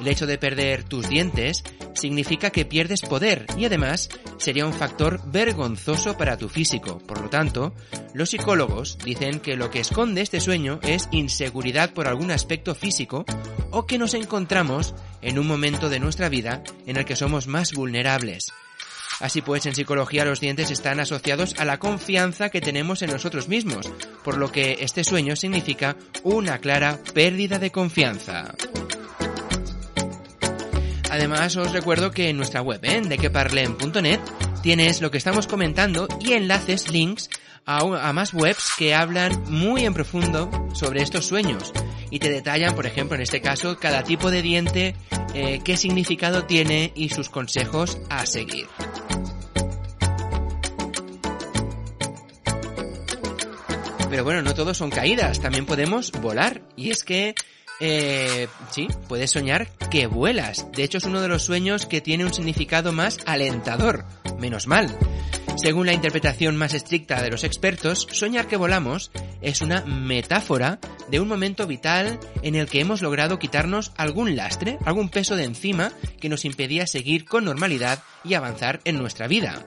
El 0.00 0.08
hecho 0.08 0.26
de 0.26 0.38
perder 0.38 0.84
tus 0.84 1.08
dientes 1.08 1.62
significa 1.94 2.50
que 2.50 2.64
pierdes 2.64 3.02
poder 3.02 3.46
y 3.56 3.64
además 3.64 4.08
sería 4.38 4.66
un 4.66 4.72
factor 4.72 5.20
vergonzoso 5.30 6.16
para 6.16 6.36
tu 6.36 6.48
físico. 6.48 6.98
Por 6.98 7.20
lo 7.20 7.30
tanto, 7.30 7.72
los 8.12 8.30
psicólogos 8.30 8.98
dicen 9.04 9.40
que 9.40 9.56
lo 9.56 9.70
que 9.70 9.80
esconde 9.80 10.20
este 10.20 10.40
sueño 10.40 10.80
es 10.82 11.08
inseguridad 11.12 11.92
por 11.92 12.08
algún 12.08 12.30
aspecto 12.30 12.74
físico 12.74 13.24
o 13.70 13.86
que 13.86 13.98
nos 13.98 14.14
encontramos 14.14 14.94
en 15.22 15.38
un 15.38 15.46
momento 15.46 15.88
de 15.88 16.00
nuestra 16.00 16.28
vida 16.28 16.62
en 16.86 16.96
el 16.96 17.04
que 17.04 17.16
somos 17.16 17.46
más 17.46 17.72
vulnerables. 17.72 18.52
Así 19.20 19.42
pues, 19.42 19.64
en 19.66 19.74
psicología 19.74 20.24
los 20.24 20.40
dientes 20.40 20.72
están 20.72 20.98
asociados 20.98 21.54
a 21.58 21.64
la 21.64 21.78
confianza 21.78 22.50
que 22.50 22.60
tenemos 22.60 23.02
en 23.02 23.10
nosotros 23.10 23.48
mismos, 23.48 23.90
por 24.24 24.38
lo 24.38 24.50
que 24.50 24.78
este 24.80 25.04
sueño 25.04 25.36
significa 25.36 25.96
una 26.24 26.58
clara 26.58 26.98
pérdida 27.14 27.60
de 27.60 27.70
confianza. 27.70 28.54
Además, 31.14 31.54
os 31.54 31.70
recuerdo 31.70 32.10
que 32.10 32.28
en 32.28 32.36
nuestra 32.36 32.60
web, 32.60 32.80
en 32.82 33.08
dequeparlen.net, 33.08 34.18
tienes 34.64 35.00
lo 35.00 35.12
que 35.12 35.18
estamos 35.18 35.46
comentando 35.46 36.08
y 36.18 36.32
enlaces, 36.32 36.90
links 36.90 37.30
a, 37.64 38.12
más 38.12 38.34
webs 38.34 38.72
que 38.76 38.96
hablan 38.96 39.44
muy 39.48 39.84
en 39.84 39.94
profundo 39.94 40.50
sobre 40.74 41.02
estos 41.02 41.24
sueños 41.26 41.72
y 42.10 42.18
te 42.18 42.30
detallan, 42.30 42.74
por 42.74 42.84
ejemplo, 42.84 43.14
en 43.14 43.22
este 43.22 43.40
caso, 43.40 43.78
cada 43.78 44.02
tipo 44.02 44.32
de 44.32 44.42
diente, 44.42 44.96
eh, 45.34 45.60
qué 45.64 45.76
significado 45.76 46.46
tiene 46.46 46.90
y 46.96 47.10
sus 47.10 47.30
consejos 47.30 47.96
a 48.10 48.26
seguir. 48.26 48.66
Pero 54.10 54.24
bueno, 54.24 54.42
no 54.42 54.54
todos 54.54 54.76
son 54.76 54.90
caídas, 54.90 55.40
también 55.40 55.64
podemos 55.64 56.10
volar. 56.10 56.62
Y 56.76 56.90
es 56.90 57.04
que 57.04 57.36
eh, 57.80 58.48
sí, 58.70 58.88
puedes 59.08 59.30
soñar 59.30 59.68
que 59.90 60.06
vuelas. 60.06 60.70
De 60.72 60.84
hecho, 60.84 60.98
es 60.98 61.04
uno 61.04 61.20
de 61.20 61.28
los 61.28 61.42
sueños 61.42 61.86
que 61.86 62.00
tiene 62.00 62.24
un 62.24 62.32
significado 62.32 62.92
más 62.92 63.18
alentador. 63.26 64.04
Menos 64.38 64.66
mal. 64.66 64.96
Según 65.56 65.86
la 65.86 65.92
interpretación 65.92 66.56
más 66.56 66.74
estricta 66.74 67.22
de 67.22 67.30
los 67.30 67.44
expertos, 67.44 68.08
soñar 68.10 68.48
que 68.48 68.56
volamos 68.56 69.12
es 69.40 69.60
una 69.60 69.82
metáfora 69.82 70.80
de 71.08 71.20
un 71.20 71.28
momento 71.28 71.66
vital 71.66 72.18
en 72.42 72.56
el 72.56 72.66
que 72.66 72.80
hemos 72.80 73.02
logrado 73.02 73.38
quitarnos 73.38 73.92
algún 73.96 74.34
lastre, 74.34 74.78
algún 74.84 75.10
peso 75.10 75.36
de 75.36 75.44
encima 75.44 75.92
que 76.20 76.28
nos 76.28 76.44
impedía 76.44 76.86
seguir 76.86 77.24
con 77.24 77.44
normalidad 77.44 78.02
y 78.24 78.34
avanzar 78.34 78.80
en 78.84 78.98
nuestra 78.98 79.28
vida. 79.28 79.64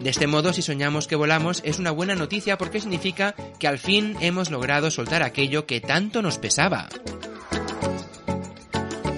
De 0.00 0.10
este 0.10 0.26
modo, 0.26 0.52
si 0.52 0.62
soñamos 0.62 1.08
que 1.08 1.16
volamos, 1.16 1.60
es 1.64 1.78
una 1.78 1.90
buena 1.90 2.14
noticia 2.14 2.56
porque 2.56 2.80
significa 2.80 3.34
que 3.58 3.66
al 3.66 3.78
fin 3.78 4.16
hemos 4.20 4.50
logrado 4.50 4.90
soltar 4.90 5.22
aquello 5.22 5.66
que 5.66 5.80
tanto 5.80 6.22
nos 6.22 6.38
pesaba. 6.38 6.88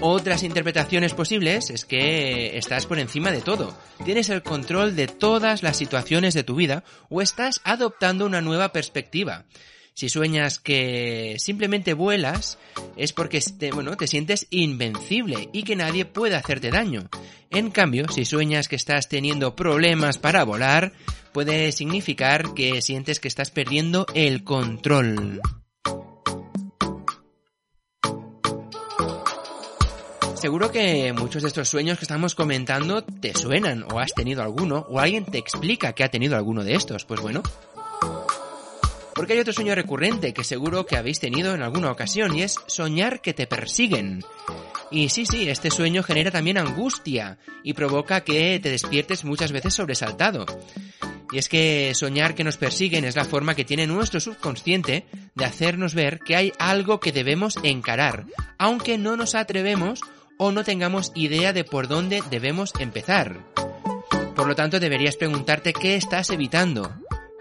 Otras 0.02 0.42
interpretaciones 0.42 1.12
posibles 1.12 1.68
es 1.68 1.84
que 1.84 2.56
estás 2.56 2.86
por 2.86 2.98
encima 2.98 3.30
de 3.30 3.42
todo, 3.42 3.76
tienes 4.02 4.30
el 4.30 4.42
control 4.42 4.96
de 4.96 5.06
todas 5.06 5.62
las 5.62 5.76
situaciones 5.76 6.32
de 6.32 6.42
tu 6.42 6.54
vida 6.54 6.84
o 7.10 7.20
estás 7.20 7.60
adoptando 7.64 8.24
una 8.24 8.40
nueva 8.40 8.72
perspectiva. 8.72 9.44
Si 9.92 10.08
sueñas 10.08 10.58
que 10.58 11.36
simplemente 11.38 11.92
vuelas, 11.92 12.56
es 12.96 13.12
porque 13.12 13.40
te, 13.40 13.72
bueno, 13.72 13.98
te 13.98 14.06
sientes 14.06 14.46
invencible 14.48 15.50
y 15.52 15.64
que 15.64 15.76
nadie 15.76 16.06
puede 16.06 16.36
hacerte 16.36 16.70
daño. 16.70 17.10
En 17.52 17.70
cambio, 17.70 18.06
si 18.08 18.24
sueñas 18.24 18.68
que 18.68 18.76
estás 18.76 19.08
teniendo 19.08 19.56
problemas 19.56 20.18
para 20.18 20.44
volar, 20.44 20.92
puede 21.32 21.72
significar 21.72 22.54
que 22.54 22.80
sientes 22.80 23.18
que 23.18 23.26
estás 23.26 23.50
perdiendo 23.50 24.06
el 24.14 24.44
control. 24.44 25.40
Seguro 30.36 30.70
que 30.70 31.12
muchos 31.12 31.42
de 31.42 31.48
estos 31.48 31.68
sueños 31.68 31.98
que 31.98 32.04
estamos 32.04 32.36
comentando 32.36 33.02
te 33.02 33.34
suenan 33.34 33.84
o 33.92 33.98
has 33.98 34.14
tenido 34.14 34.42
alguno 34.42 34.86
o 34.88 35.00
alguien 35.00 35.24
te 35.24 35.38
explica 35.38 35.92
que 35.92 36.04
ha 36.04 36.08
tenido 36.08 36.36
alguno 36.36 36.62
de 36.62 36.76
estos. 36.76 37.04
Pues 37.04 37.20
bueno. 37.20 37.42
Porque 39.12 39.32
hay 39.32 39.40
otro 39.40 39.52
sueño 39.52 39.74
recurrente 39.74 40.32
que 40.32 40.44
seguro 40.44 40.86
que 40.86 40.96
habéis 40.96 41.18
tenido 41.18 41.52
en 41.52 41.62
alguna 41.62 41.90
ocasión 41.90 42.34
y 42.38 42.42
es 42.42 42.54
soñar 42.68 43.20
que 43.20 43.34
te 43.34 43.48
persiguen. 43.48 44.24
Y 44.90 45.08
sí, 45.08 45.24
sí, 45.24 45.48
este 45.48 45.70
sueño 45.70 46.02
genera 46.02 46.30
también 46.30 46.58
angustia 46.58 47.38
y 47.62 47.74
provoca 47.74 48.22
que 48.22 48.58
te 48.60 48.70
despiertes 48.70 49.24
muchas 49.24 49.52
veces 49.52 49.74
sobresaltado. 49.74 50.46
Y 51.32 51.38
es 51.38 51.48
que 51.48 51.92
soñar 51.94 52.34
que 52.34 52.42
nos 52.42 52.56
persiguen 52.56 53.04
es 53.04 53.14
la 53.14 53.24
forma 53.24 53.54
que 53.54 53.64
tiene 53.64 53.86
nuestro 53.86 54.18
subconsciente 54.18 55.06
de 55.36 55.44
hacernos 55.44 55.94
ver 55.94 56.18
que 56.18 56.34
hay 56.34 56.52
algo 56.58 56.98
que 56.98 57.12
debemos 57.12 57.56
encarar, 57.62 58.26
aunque 58.58 58.98
no 58.98 59.16
nos 59.16 59.36
atrevemos 59.36 60.00
o 60.38 60.50
no 60.50 60.64
tengamos 60.64 61.12
idea 61.14 61.52
de 61.52 61.62
por 61.62 61.86
dónde 61.86 62.22
debemos 62.30 62.72
empezar. 62.80 63.44
Por 64.34 64.48
lo 64.48 64.56
tanto, 64.56 64.80
deberías 64.80 65.16
preguntarte 65.16 65.72
qué 65.72 65.94
estás 65.94 66.30
evitando. 66.30 66.92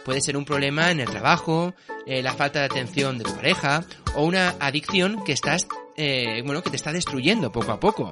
Puede 0.09 0.21
ser 0.21 0.37
un 0.37 0.43
problema 0.43 0.89
en 0.89 1.01
el 1.01 1.07
trabajo, 1.07 1.75
eh, 2.07 2.23
la 2.23 2.33
falta 2.33 2.61
de 2.61 2.65
atención 2.65 3.19
de 3.19 3.25
tu 3.25 3.35
pareja 3.35 3.85
o 4.15 4.25
una 4.25 4.55
adicción 4.59 5.23
que 5.23 5.33
estás, 5.33 5.67
eh, 5.97 6.41
bueno, 6.43 6.63
que 6.63 6.71
te 6.71 6.77
está 6.77 6.91
destruyendo 6.91 7.51
poco 7.51 7.71
a 7.71 7.79
poco. 7.79 8.11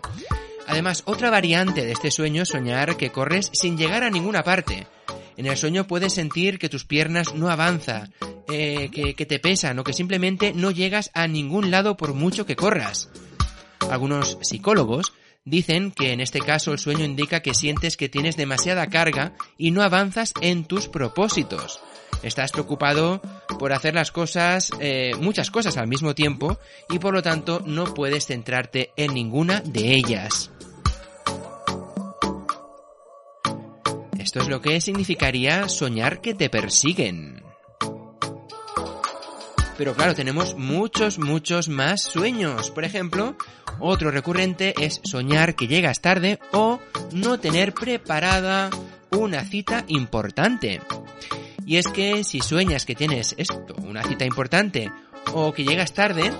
Además, 0.67 1.01
otra 1.07 1.31
variante 1.31 1.83
de 1.83 1.91
este 1.93 2.11
sueño 2.11 2.43
es 2.43 2.49
soñar 2.49 2.97
que 2.97 3.09
corres 3.09 3.49
sin 3.51 3.79
llegar 3.79 4.03
a 4.03 4.11
ninguna 4.11 4.43
parte. 4.43 4.85
En 5.37 5.47
el 5.47 5.57
sueño 5.57 5.87
puedes 5.87 6.13
sentir 6.13 6.59
que 6.59 6.69
tus 6.69 6.85
piernas 6.85 7.33
no 7.33 7.49
avanzan, 7.49 8.13
eh, 8.47 8.91
que, 8.91 9.15
que 9.15 9.25
te 9.25 9.39
pesan 9.39 9.79
o 9.79 9.83
que 9.83 9.93
simplemente 9.93 10.53
no 10.53 10.69
llegas 10.69 11.09
a 11.15 11.27
ningún 11.27 11.71
lado 11.71 11.97
por 11.97 12.13
mucho 12.13 12.45
que 12.45 12.55
corras. 12.55 13.09
Algunos 13.89 14.37
psicólogos 14.43 15.13
dicen 15.47 15.91
que 15.91 16.11
en 16.11 16.19
este 16.19 16.39
caso 16.39 16.73
el 16.73 16.79
sueño 16.79 17.05
indica 17.05 17.41
que 17.41 17.53
sientes 17.53 17.95
que 17.95 18.09
tienes 18.09 18.35
demasiada 18.35 18.87
carga 18.87 19.33
y 19.57 19.71
no 19.71 19.81
avanzas 19.81 20.33
en 20.41 20.65
tus 20.65 20.89
propósitos. 20.89 21.79
Estás 22.21 22.51
preocupado 22.51 23.21
por 23.57 23.71
hacer 23.71 23.95
las 23.95 24.11
cosas, 24.11 24.71
eh, 24.81 25.13
muchas 25.21 25.49
cosas 25.49 25.77
al 25.77 25.87
mismo 25.87 26.13
tiempo 26.13 26.59
y 26.89 26.99
por 26.99 27.13
lo 27.13 27.21
tanto 27.21 27.61
no 27.65 27.93
puedes 27.93 28.25
centrarte 28.25 28.91
en 28.97 29.13
ninguna 29.13 29.61
de 29.61 29.95
ellas. 29.95 30.51
Esto 34.19 34.41
es 34.41 34.49
lo 34.49 34.59
que 34.59 34.81
significaría 34.81 35.69
soñar 35.69 36.19
que 36.19 36.33
te 36.33 36.49
persiguen. 36.49 37.46
Pero 39.77 39.93
claro, 39.93 40.15
tenemos 40.15 40.55
muchos, 40.55 41.19
muchos 41.19 41.69
más 41.69 42.01
sueños. 42.01 42.71
Por 42.71 42.83
ejemplo, 42.83 43.35
otro 43.79 44.09
recurrente 44.09 44.73
es 44.79 44.99
soñar 45.03 45.55
que 45.55 45.67
llegas 45.67 46.01
tarde 46.01 46.39
o 46.51 46.79
no 47.11 47.39
tener 47.39 47.73
preparada 47.73 48.69
una 49.11 49.43
cita 49.43 49.85
importante. 49.87 50.81
Y 51.65 51.77
es 51.77 51.87
que 51.87 52.23
si 52.23 52.41
sueñas 52.41 52.85
que 52.85 52.95
tienes 52.95 53.35
esto, 53.37 53.75
una 53.83 54.03
cita 54.03 54.25
importante, 54.25 54.91
o 55.33 55.53
que 55.53 55.63
llegas 55.63 55.93
tarde, 55.93 56.31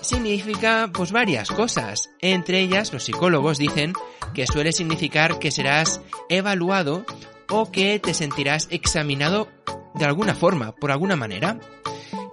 significa 0.00 0.90
pues 0.92 1.12
varias 1.12 1.48
cosas. 1.48 2.10
Entre 2.20 2.60
ellas, 2.60 2.92
los 2.92 3.04
psicólogos 3.04 3.58
dicen 3.58 3.94
que 4.34 4.46
suele 4.46 4.72
significar 4.72 5.38
que 5.38 5.50
serás 5.50 6.00
evaluado 6.28 7.04
o 7.48 7.70
que 7.70 7.98
te 7.98 8.14
sentirás 8.14 8.68
examinado 8.70 9.48
de 9.94 10.04
alguna 10.04 10.34
forma, 10.34 10.72
por 10.72 10.92
alguna 10.92 11.16
manera. 11.16 11.58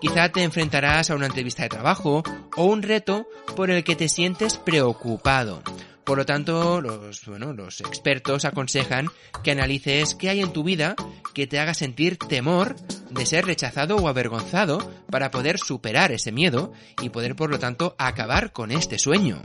Quizá 0.04 0.28
te 0.28 0.44
enfrentarás 0.44 1.10
a 1.10 1.16
una 1.16 1.28
entrevista 1.28 1.64
de 1.64 1.70
trabajo 1.70 2.24
o 2.58 2.66
un 2.66 2.82
reto 2.82 3.26
por 3.56 3.72
el 3.72 3.86
que 3.86 3.96
te 3.96 4.10
sientes 4.10 4.58
preocupado. 4.58 5.64
Por 6.04 6.18
lo 6.18 6.26
tanto, 6.26 6.82
los, 6.82 7.26
bueno, 7.26 7.54
los 7.54 7.80
expertos 7.80 8.44
aconsejan 8.44 9.08
que 9.46 9.52
analices 9.52 10.14
qué 10.14 10.28
hay 10.28 10.42
en 10.42 10.52
tu 10.52 10.66
vida 10.66 10.98
que 11.34 11.48
te 11.48 11.58
haga 11.58 11.74
sentir 11.74 12.18
temor 12.18 12.76
de 13.12 13.26
ser 13.26 13.46
rechazado 13.46 13.96
o 13.96 14.10
avergonzado 14.10 14.92
para 15.10 15.32
poder 15.32 15.58
superar 15.58 16.12
ese 16.12 16.34
miedo 16.34 16.74
y 17.02 17.08
poder, 17.08 17.38
por 17.38 17.50
lo 17.50 17.58
tanto, 17.58 17.96
acabar 17.98 18.52
con 18.52 18.72
este 18.72 19.00
sueño. 19.00 19.42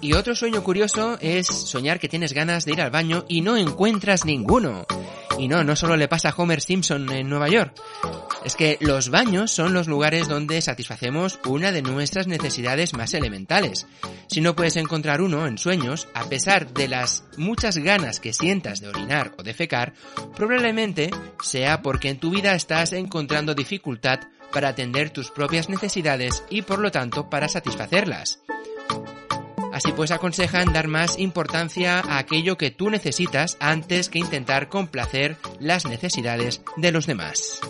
Y 0.00 0.14
otro 0.14 0.34
sueño 0.34 0.64
curioso 0.64 1.18
es 1.20 1.46
soñar 1.46 2.00
que 2.00 2.08
tienes 2.08 2.32
ganas 2.32 2.64
de 2.64 2.72
ir 2.72 2.80
al 2.82 2.90
baño 2.90 3.26
y 3.28 3.42
no 3.42 3.56
encuentras 3.56 4.24
ninguno. 4.24 4.86
Y 5.38 5.46
no, 5.46 5.62
no 5.62 5.76
solo 5.76 5.96
le 5.96 6.08
pasa 6.08 6.30
a 6.30 6.34
Homer 6.36 6.60
Simpson 6.60 7.10
en 7.12 7.28
Nueva 7.28 7.48
York. 7.48 7.80
Es 8.44 8.56
que 8.56 8.76
los 8.80 9.10
baños 9.10 9.52
son 9.52 9.72
los 9.72 9.86
lugares 9.86 10.26
donde 10.26 10.60
satisfacemos 10.60 11.38
una 11.46 11.70
de 11.70 11.82
nuestras 11.82 12.26
necesidades 12.26 12.92
más 12.94 13.14
elementales. 13.14 13.86
Si 14.26 14.40
no 14.40 14.56
puedes 14.56 14.76
encontrar 14.76 15.22
uno 15.22 15.46
en 15.46 15.56
sueños, 15.58 16.08
a 16.14 16.24
pesar 16.24 16.72
de 16.72 16.88
las 16.88 17.24
muchas 17.36 17.78
ganas 17.78 18.18
que 18.18 18.32
sientas 18.32 18.80
de 18.80 18.88
orinar 18.88 19.32
o 19.38 19.42
de 19.42 19.54
fecar, 19.54 19.94
probablemente 20.34 21.10
sea 21.42 21.82
porque 21.82 22.08
en 22.08 22.18
tu 22.18 22.30
vida 22.30 22.54
estás 22.54 22.92
encontrando 22.92 23.54
dificultad 23.54 24.20
para 24.52 24.68
atender 24.68 25.10
tus 25.10 25.30
propias 25.30 25.68
necesidades 25.68 26.42
y 26.50 26.62
por 26.62 26.78
lo 26.78 26.90
tanto 26.90 27.30
para 27.30 27.48
satisfacerlas. 27.48 28.40
Así 29.78 29.92
pues 29.92 30.10
aconsejan 30.10 30.72
dar 30.72 30.88
más 30.88 31.20
importancia 31.20 32.00
a 32.00 32.18
aquello 32.18 32.58
que 32.58 32.72
tú 32.72 32.90
necesitas 32.90 33.56
antes 33.60 34.08
que 34.08 34.18
intentar 34.18 34.68
complacer 34.68 35.36
las 35.60 35.86
necesidades 35.86 36.62
de 36.76 36.90
los 36.90 37.06
demás. 37.06 37.60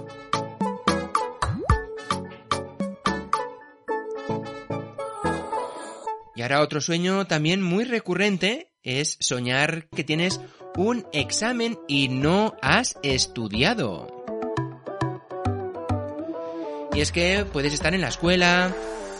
Y 6.34 6.40
ahora 6.40 6.62
otro 6.62 6.80
sueño 6.80 7.26
también 7.26 7.60
muy 7.60 7.84
recurrente 7.84 8.72
es 8.82 9.18
soñar 9.20 9.90
que 9.90 10.02
tienes 10.02 10.40
un 10.76 11.06
examen 11.12 11.78
y 11.88 12.08
no 12.08 12.56
has 12.62 12.96
estudiado. 13.02 14.24
Y 16.94 17.02
es 17.02 17.12
que 17.12 17.44
puedes 17.44 17.74
estar 17.74 17.94
en 17.94 18.00
la 18.00 18.08
escuela, 18.08 18.74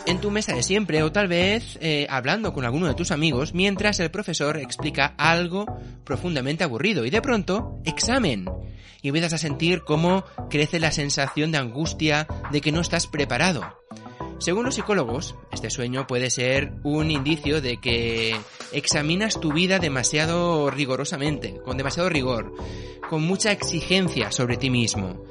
en 0.09 0.19
tu 0.19 0.31
mesa 0.31 0.55
de 0.55 0.63
siempre 0.63 1.03
o 1.03 1.11
tal 1.11 1.27
vez 1.27 1.77
eh, 1.81 2.07
hablando 2.09 2.51
con 2.51 2.65
alguno 2.65 2.87
de 2.87 2.95
tus 2.95 3.11
amigos 3.11 3.53
mientras 3.53 3.99
el 3.99 4.09
profesor 4.09 4.57
explica 4.57 5.13
algo 5.17 5.67
profundamente 6.03 6.63
aburrido 6.63 7.05
y 7.05 7.11
de 7.11 7.21
pronto, 7.21 7.79
examen. 7.85 8.49
Y 9.03 9.09
empiezas 9.09 9.33
a 9.33 9.37
sentir 9.37 9.83
cómo 9.83 10.25
crece 10.49 10.79
la 10.79 10.91
sensación 10.91 11.51
de 11.51 11.59
angustia 11.59 12.27
de 12.51 12.59
que 12.59 12.71
no 12.71 12.81
estás 12.81 13.05
preparado. 13.05 13.61
Según 14.39 14.65
los 14.65 14.75
psicólogos, 14.75 15.35
este 15.51 15.69
sueño 15.69 16.07
puede 16.07 16.31
ser 16.31 16.73
un 16.83 17.11
indicio 17.11 17.61
de 17.61 17.77
que 17.77 18.35
examinas 18.71 19.39
tu 19.39 19.53
vida 19.53 19.77
demasiado 19.77 20.71
rigorosamente, 20.71 21.61
con 21.63 21.77
demasiado 21.77 22.09
rigor, 22.09 22.51
con 23.09 23.21
mucha 23.21 23.51
exigencia 23.51 24.31
sobre 24.31 24.57
ti 24.57 24.71
mismo 24.71 25.23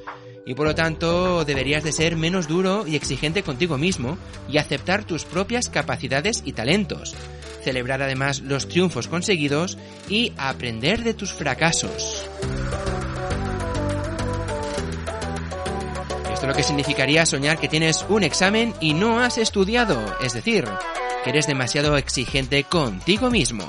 y 0.48 0.54
por 0.54 0.66
lo 0.66 0.74
tanto 0.74 1.44
deberías 1.44 1.84
de 1.84 1.92
ser 1.92 2.16
menos 2.16 2.48
duro 2.48 2.86
y 2.86 2.96
exigente 2.96 3.42
contigo 3.42 3.76
mismo 3.76 4.16
y 4.48 4.56
aceptar 4.56 5.04
tus 5.04 5.26
propias 5.26 5.68
capacidades 5.68 6.42
y 6.42 6.54
talentos, 6.54 7.14
celebrar 7.62 8.00
además 8.00 8.40
los 8.40 8.66
triunfos 8.66 9.08
conseguidos 9.08 9.76
y 10.08 10.32
aprender 10.38 11.04
de 11.04 11.12
tus 11.12 11.34
fracasos. 11.34 12.24
Esto 16.32 16.46
es 16.46 16.48
lo 16.48 16.54
que 16.54 16.62
significaría 16.62 17.26
soñar 17.26 17.58
que 17.58 17.68
tienes 17.68 18.06
un 18.08 18.22
examen 18.22 18.72
y 18.80 18.94
no 18.94 19.20
has 19.20 19.36
estudiado, 19.36 20.00
es 20.22 20.32
decir, 20.32 20.64
que 21.24 21.30
eres 21.30 21.46
demasiado 21.46 21.98
exigente 21.98 22.64
contigo 22.64 23.30
mismo. 23.30 23.66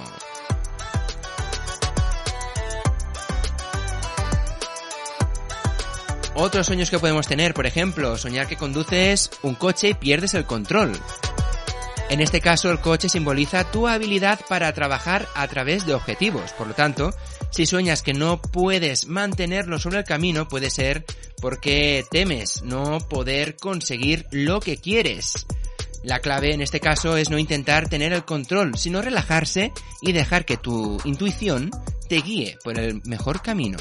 Otros 6.41 6.67
sueños 6.67 6.89
que 6.89 6.99
podemos 6.99 7.28
tener, 7.28 7.54
por 7.54 7.65
ejemplo, 7.65 8.17
soñar 8.17 8.47
que 8.47 8.56
conduces 8.56 9.30
un 9.43 9.56
coche 9.56 9.89
y 9.89 9.93
pierdes 9.93 10.36
el 10.36 10.45
control. 10.45 10.93
En 12.10 12.21
este 12.21 12.39
caso, 12.39 12.71
el 12.71 12.80
coche 12.80 13.10
simboliza 13.10 13.69
tu 13.69 13.89
habilidad 13.89 14.39
para 14.47 14.71
trabajar 14.71 15.28
a 15.36 15.49
través 15.49 15.86
de 15.86 15.93
objetivos. 15.93 16.54
Por 16.54 16.67
lo 16.67 16.73
tanto, 16.73 17.13
si 17.52 17.65
sueñas 17.65 18.04
que 18.04 18.13
no 18.13 18.41
puedes 18.41 19.08
mantenerlo 19.08 19.80
sobre 19.80 19.97
el 19.97 20.06
camino, 20.06 20.47
puede 20.47 20.69
ser 20.69 21.04
porque 21.41 22.06
temes 22.10 22.63
no 22.63 22.99
poder 22.99 23.58
conseguir 23.58 24.25
lo 24.32 24.62
que 24.62 24.78
quieres. 24.78 25.45
La 26.04 26.21
clave 26.21 26.54
en 26.54 26.62
este 26.62 26.80
caso 26.80 27.17
es 27.17 27.30
no 27.30 27.38
intentar 27.38 27.89
tener 27.89 28.13
el 28.13 28.23
control, 28.23 28.78
sino 28.78 29.02
relajarse 29.02 29.73
y 30.02 30.13
dejar 30.13 30.45
que 30.45 30.56
tu 30.56 31.02
intuición 31.04 31.69
te 32.08 32.21
guíe 32.21 32.58
por 32.63 32.80
el 32.80 33.02
mejor 33.04 33.41
camino. 33.41 33.78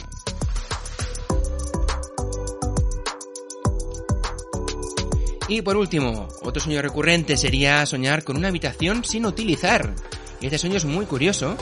Y 5.48 5.62
por 5.62 5.78
último, 5.78 6.28
otro 6.42 6.62
sueño 6.62 6.82
recurrente 6.82 7.38
sería 7.38 7.84
soñar 7.86 8.22
con 8.22 8.36
una 8.36 8.48
habitación 8.48 9.02
sin 9.02 9.24
utilizar. 9.24 9.94
Y 10.42 10.46
este 10.46 10.58
sueño 10.58 10.76
es 10.76 10.84
muy 10.84 11.06
curioso 11.06 11.56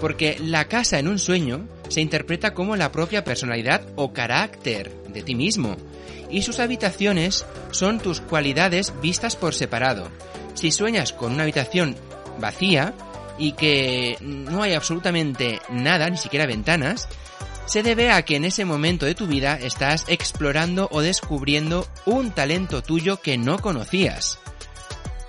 porque 0.00 0.36
la 0.40 0.66
casa 0.66 0.98
en 0.98 1.06
un 1.06 1.20
sueño 1.20 1.68
se 1.88 2.00
interpreta 2.00 2.52
como 2.52 2.74
la 2.74 2.90
propia 2.90 3.22
personalidad 3.22 3.82
o 3.94 4.12
carácter 4.12 4.92
de 5.08 5.22
ti 5.22 5.36
mismo. 5.36 5.76
Y 6.28 6.42
sus 6.42 6.58
habitaciones 6.58 7.46
son 7.70 8.00
tus 8.00 8.20
cualidades 8.20 8.92
vistas 9.00 9.36
por 9.36 9.54
separado. 9.54 10.10
Si 10.54 10.72
sueñas 10.72 11.12
con 11.12 11.32
una 11.32 11.44
habitación 11.44 11.94
vacía 12.40 12.92
y 13.38 13.52
que 13.52 14.16
no 14.20 14.64
hay 14.64 14.74
absolutamente 14.74 15.60
nada, 15.70 16.10
ni 16.10 16.16
siquiera 16.16 16.44
ventanas, 16.44 17.08
se 17.68 17.82
debe 17.82 18.10
a 18.10 18.22
que 18.22 18.36
en 18.36 18.46
ese 18.46 18.64
momento 18.64 19.04
de 19.04 19.14
tu 19.14 19.26
vida 19.26 19.58
estás 19.60 20.06
explorando 20.08 20.88
o 20.90 21.02
descubriendo 21.02 21.86
un 22.06 22.30
talento 22.30 22.82
tuyo 22.82 23.20
que 23.20 23.36
no 23.36 23.58
conocías. 23.58 24.38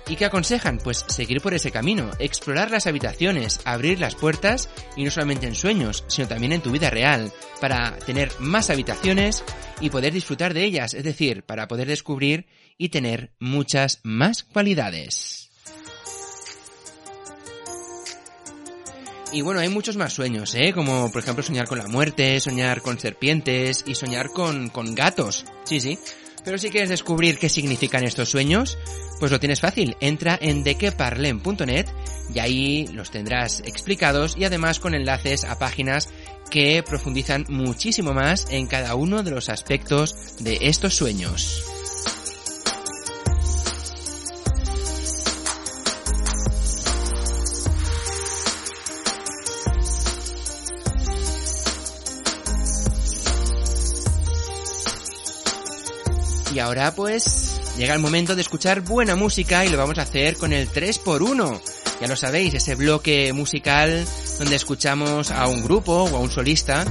¿Y 0.08 0.16
qué 0.16 0.24
aconsejan? 0.24 0.78
Pues 0.78 1.04
seguir 1.06 1.42
por 1.42 1.52
ese 1.52 1.70
camino, 1.70 2.10
explorar 2.18 2.70
las 2.70 2.86
habitaciones, 2.86 3.60
abrir 3.64 4.00
las 4.00 4.14
puertas 4.14 4.70
y 4.96 5.04
no 5.04 5.10
solamente 5.10 5.46
en 5.46 5.54
sueños, 5.54 6.02
sino 6.08 6.26
también 6.26 6.52
en 6.52 6.62
tu 6.62 6.70
vida 6.72 6.88
real, 6.88 7.30
para 7.60 7.96
tener 7.98 8.32
más 8.40 8.70
habitaciones 8.70 9.44
y 9.80 9.90
poder 9.90 10.12
disfrutar 10.12 10.54
de 10.54 10.64
ellas, 10.64 10.94
es 10.94 11.04
decir, 11.04 11.44
para 11.44 11.68
poder 11.68 11.86
descubrir 11.86 12.46
y 12.78 12.88
tener 12.88 13.34
muchas 13.38 14.00
más 14.02 14.42
cualidades. 14.42 15.39
Y 19.32 19.42
bueno, 19.42 19.60
hay 19.60 19.68
muchos 19.68 19.96
más 19.96 20.12
sueños, 20.12 20.54
¿eh? 20.54 20.72
Como 20.72 21.10
por 21.12 21.22
ejemplo 21.22 21.42
soñar 21.42 21.68
con 21.68 21.78
la 21.78 21.86
muerte, 21.86 22.40
soñar 22.40 22.82
con 22.82 22.98
serpientes 22.98 23.84
y 23.86 23.94
soñar 23.94 24.30
con, 24.30 24.70
con 24.70 24.94
gatos. 24.94 25.44
Sí, 25.64 25.80
sí. 25.80 25.98
Pero 26.44 26.58
si 26.58 26.70
quieres 26.70 26.88
descubrir 26.88 27.38
qué 27.38 27.48
significan 27.48 28.04
estos 28.04 28.30
sueños, 28.30 28.78
pues 29.18 29.30
lo 29.30 29.38
tienes 29.38 29.60
fácil. 29.60 29.96
Entra 30.00 30.38
en 30.40 30.64
dequeparlem.net 30.64 31.86
y 32.34 32.38
ahí 32.38 32.86
los 32.88 33.10
tendrás 33.10 33.60
explicados 33.60 34.36
y 34.36 34.44
además 34.44 34.80
con 34.80 34.94
enlaces 34.94 35.44
a 35.44 35.58
páginas 35.58 36.08
que 36.50 36.82
profundizan 36.82 37.44
muchísimo 37.48 38.14
más 38.14 38.46
en 38.50 38.66
cada 38.66 38.94
uno 38.94 39.22
de 39.22 39.30
los 39.30 39.48
aspectos 39.48 40.38
de 40.40 40.58
estos 40.62 40.94
sueños. 40.94 41.79
Y 56.60 56.62
ahora 56.62 56.94
pues 56.94 57.58
llega 57.78 57.94
el 57.94 58.00
momento 58.00 58.36
de 58.36 58.42
escuchar 58.42 58.82
buena 58.82 59.16
música 59.16 59.64
y 59.64 59.70
lo 59.70 59.78
vamos 59.78 59.96
a 59.96 60.02
hacer 60.02 60.36
con 60.36 60.52
el 60.52 60.68
3x1. 60.70 61.58
Ya 62.02 62.06
lo 62.06 62.16
sabéis, 62.16 62.52
ese 62.52 62.74
bloque 62.74 63.32
musical 63.32 64.04
donde 64.38 64.56
escuchamos 64.56 65.30
a 65.30 65.46
un 65.46 65.64
grupo 65.64 66.02
o 66.02 66.16
a 66.18 66.20
un 66.20 66.30
solista 66.30 66.84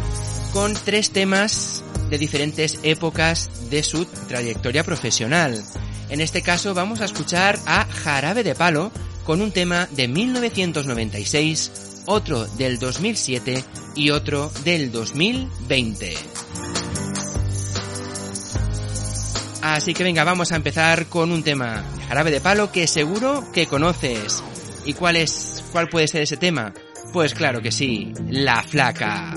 con 0.53 0.73
tres 0.73 1.11
temas 1.11 1.83
de 2.09 2.17
diferentes 2.17 2.79
épocas 2.81 3.69
de 3.69 3.83
su 3.83 4.05
trayectoria 4.27 4.83
profesional. 4.83 5.63
En 6.09 6.19
este 6.19 6.41
caso 6.41 6.73
vamos 6.73 7.01
a 7.01 7.05
escuchar 7.05 7.59
a 7.67 7.85
Jarabe 7.85 8.43
de 8.43 8.55
Palo 8.55 8.91
con 9.23 9.39
un 9.39 9.51
tema 9.51 9.87
de 9.91 10.07
1996, 10.07 12.01
otro 12.07 12.47
del 12.57 12.79
2007 12.79 13.63
y 13.93 14.09
otro 14.09 14.51
del 14.63 14.91
2020. 14.91 16.38
Así 19.61 19.93
que 19.93 20.03
venga, 20.03 20.23
vamos 20.23 20.51
a 20.51 20.55
empezar 20.55 21.07
con 21.07 21.31
un 21.31 21.43
tema 21.43 21.83
Jarabe 22.07 22.31
de 22.31 22.41
Palo 22.41 22.71
que 22.71 22.87
seguro 22.87 23.43
que 23.53 23.67
conoces. 23.67 24.43
¿Y 24.85 24.93
cuál 24.93 25.17
es 25.17 25.63
cuál 25.71 25.89
puede 25.89 26.07
ser 26.07 26.21
ese 26.21 26.37
tema? 26.37 26.73
Pues 27.11 27.33
claro 27.33 27.61
que 27.61 27.71
sí, 27.71 28.13
La 28.29 28.63
Flaca. 28.63 29.33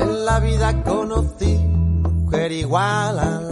En 0.00 0.24
la 0.24 0.40
vida 0.40 0.82
conocí 0.82 1.56
mujer 2.32 2.52
igual 2.52 3.18
a 3.18 3.40
la 3.40 3.51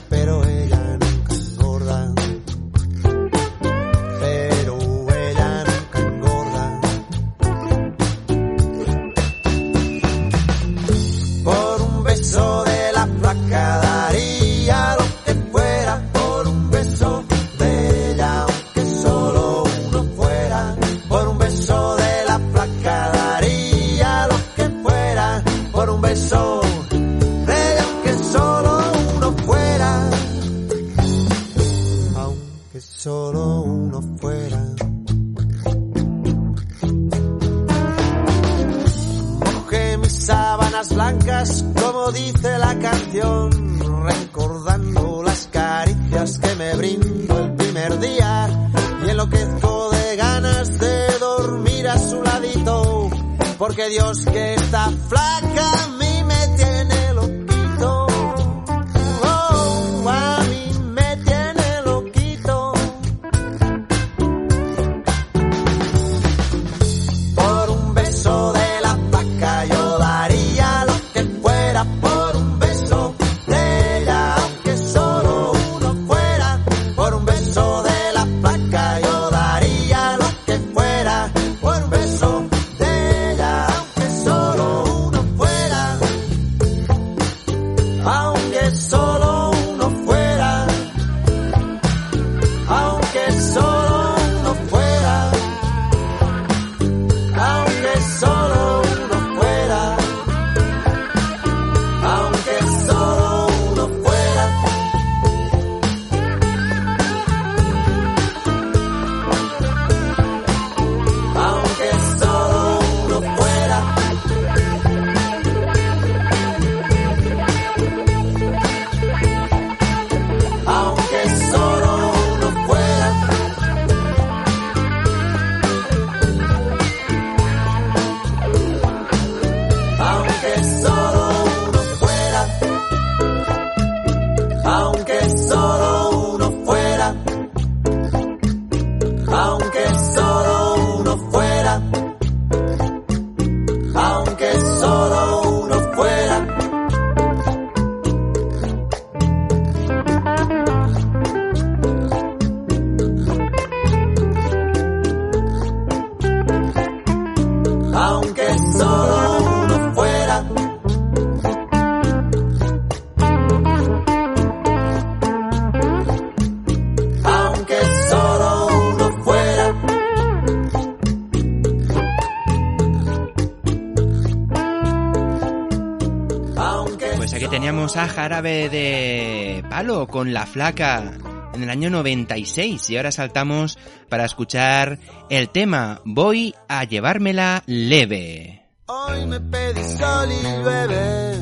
de 178.41 179.63
Palo 179.69 180.07
con 180.07 180.33
La 180.33 180.47
Flaca 180.47 181.13
en 181.53 181.61
el 181.61 181.69
año 181.69 181.91
96 181.91 182.89
y 182.89 182.97
ahora 182.97 183.11
saltamos 183.11 183.77
para 184.09 184.25
escuchar 184.25 184.97
el 185.29 185.49
tema 185.49 186.01
Voy 186.05 186.55
a 186.67 186.83
llevármela 186.85 187.61
leve. 187.67 188.65
Hoy 188.87 189.27
me 189.27 189.39
pedí 189.39 189.83
sol 189.83 190.29
y 190.31 190.43
llueve. 190.43 191.33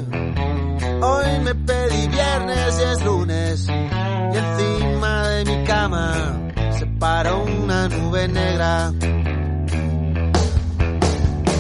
Hoy 1.02 1.40
me 1.46 1.56
pedí 1.56 2.08
viernes 2.10 2.80
y 2.80 2.92
es 2.92 3.06
lunes. 3.06 3.68
Y 3.70 4.38
encima 4.38 5.30
de 5.30 5.46
mi 5.46 5.64
cama 5.64 6.52
se 6.78 6.86
paró 6.86 7.44
una 7.46 7.88
nube 7.88 8.28
negra. 8.28 8.90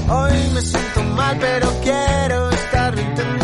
Hoy 0.09 0.31
me 0.53 0.61
siento 0.61 1.03
mal, 1.15 1.37
pero 1.39 1.67
quiero 1.81 2.49
estar 2.49 2.95
bien. 2.95 3.38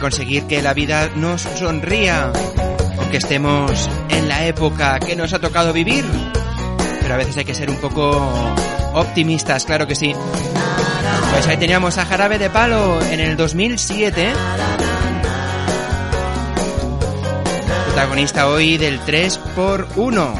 Conseguir 0.00 0.44
que 0.46 0.62
la 0.62 0.74
vida 0.74 1.10
nos 1.14 1.42
sonría, 1.42 2.32
aunque 2.98 3.18
estemos 3.18 3.88
en 4.08 4.28
la 4.28 4.46
época 4.46 4.98
que 4.98 5.14
nos 5.14 5.32
ha 5.32 5.38
tocado 5.38 5.72
vivir. 5.72 6.04
Pero 7.02 7.14
a 7.14 7.16
veces 7.16 7.36
hay 7.36 7.44
que 7.44 7.54
ser 7.54 7.70
un 7.70 7.76
poco 7.76 8.32
optimistas, 8.94 9.64
claro 9.64 9.86
que 9.86 9.94
sí. 9.94 10.14
Pues 11.32 11.46
ahí 11.46 11.56
teníamos 11.56 11.98
a 11.98 12.06
Jarabe 12.06 12.38
de 12.38 12.50
Palo 12.50 13.00
en 13.02 13.20
el 13.20 13.36
2007. 13.36 14.32
Protagonista 17.86 18.48
hoy 18.48 18.78
del 18.78 19.00
3x1. 19.00 20.34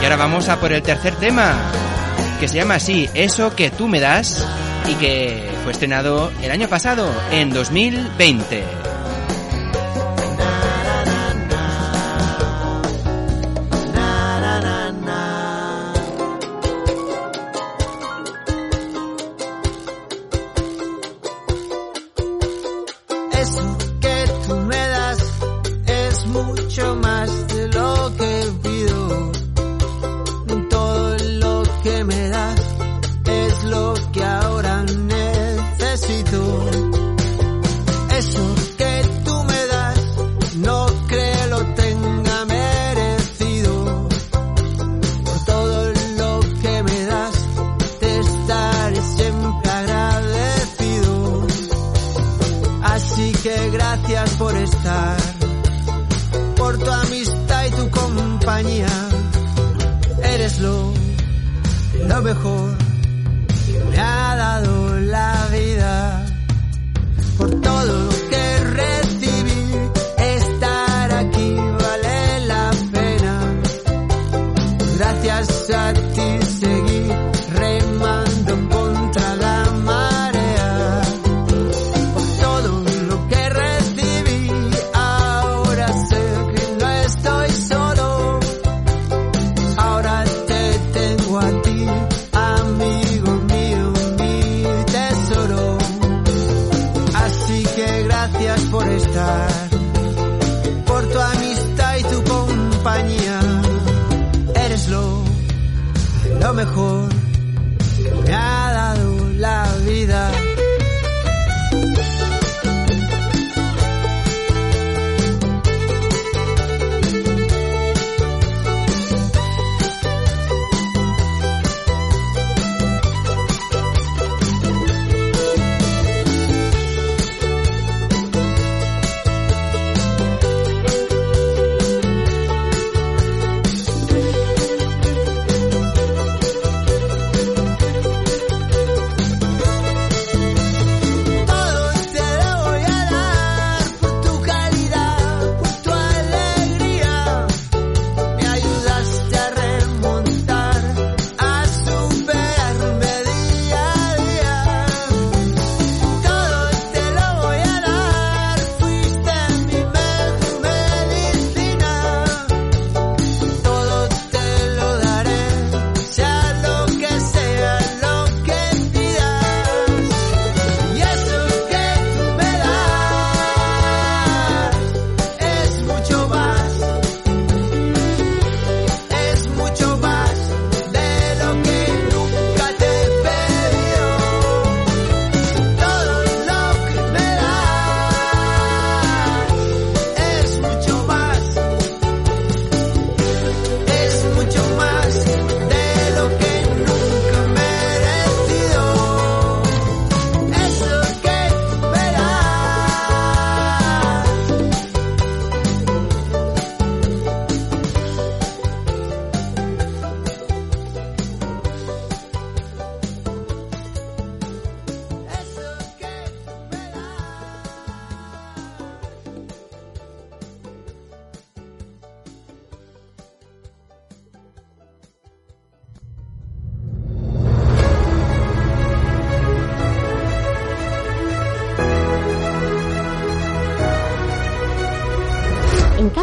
Y 0.00 0.04
ahora 0.04 0.16
vamos 0.16 0.48
a 0.48 0.58
por 0.58 0.72
el 0.72 0.82
tercer 0.82 1.14
tema, 1.16 1.54
que 2.40 2.48
se 2.48 2.56
llama 2.56 2.74
así, 2.74 3.08
Eso 3.14 3.54
que 3.54 3.70
tú 3.70 3.86
me 3.86 4.00
das, 4.00 4.46
y 4.88 4.94
que 4.94 5.49
fue 5.62 5.72
estrenado 5.72 6.32
el 6.42 6.50
año 6.50 6.68
pasado, 6.68 7.10
en 7.30 7.50
2020. 7.50 8.79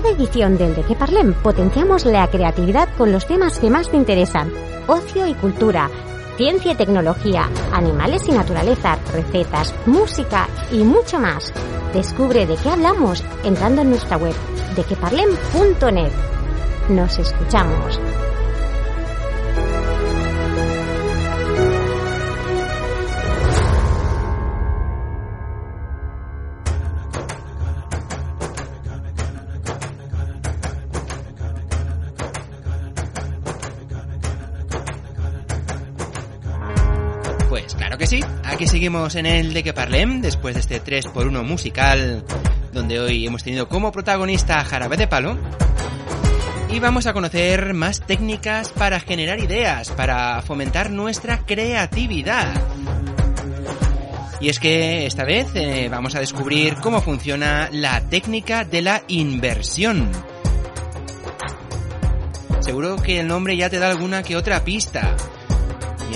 Edición 0.05 0.57
del 0.57 0.75
De 0.75 0.83
Que 0.83 0.95
Parlem 0.95 1.33
potenciamos 1.33 2.05
la 2.05 2.27
creatividad 2.27 2.89
con 2.97 3.11
los 3.11 3.25
temas 3.25 3.59
que 3.59 3.69
más 3.69 3.89
te 3.89 3.97
interesan. 3.97 4.51
Ocio 4.87 5.27
y 5.27 5.33
cultura, 5.33 5.89
ciencia 6.37 6.73
y 6.73 6.75
tecnología, 6.75 7.49
animales 7.71 8.27
y 8.27 8.31
naturaleza, 8.31 8.97
recetas, 9.13 9.73
música 9.85 10.47
y 10.71 10.83
mucho 10.83 11.19
más. 11.19 11.53
Descubre 11.93 12.45
de 12.45 12.55
qué 12.55 12.69
hablamos 12.69 13.23
entrando 13.43 13.81
en 13.81 13.89
nuestra 13.89 14.17
web 14.17 14.35
dequeparlem.net. 14.75 16.11
Nos 16.89 17.19
escuchamos. 17.19 17.99
En 38.87 39.25
el 39.25 39.51
de 39.51 39.63
que 39.63 39.73
parlem 39.73 40.21
después 40.21 40.55
de 40.55 40.61
este 40.61 40.81
3x1 40.81 41.43
musical 41.43 42.23
donde 42.71 43.01
hoy 43.01 43.27
hemos 43.27 43.43
tenido 43.43 43.67
como 43.67 43.91
protagonista 43.91 44.61
a 44.61 44.63
Jarabe 44.63 44.95
de 44.95 45.07
Palo 45.09 45.37
y 46.71 46.79
vamos 46.79 47.05
a 47.05 47.11
conocer 47.11 47.73
más 47.73 47.99
técnicas 47.99 48.69
para 48.69 49.01
generar 49.01 49.39
ideas, 49.39 49.89
para 49.89 50.41
fomentar 50.41 50.89
nuestra 50.89 51.39
creatividad. 51.39 52.53
Y 54.39 54.47
es 54.47 54.57
que 54.57 55.05
esta 55.05 55.25
vez 55.25 55.47
eh, 55.55 55.89
vamos 55.91 56.15
a 56.15 56.21
descubrir 56.21 56.75
cómo 56.75 57.01
funciona 57.01 57.67
la 57.73 57.99
técnica 57.99 58.63
de 58.63 58.83
la 58.83 59.03
inversión. 59.09 60.09
Seguro 62.61 62.95
que 62.95 63.19
el 63.19 63.27
nombre 63.27 63.57
ya 63.57 63.69
te 63.69 63.79
da 63.79 63.89
alguna 63.89 64.23
que 64.23 64.37
otra 64.37 64.63
pista. 64.63 65.17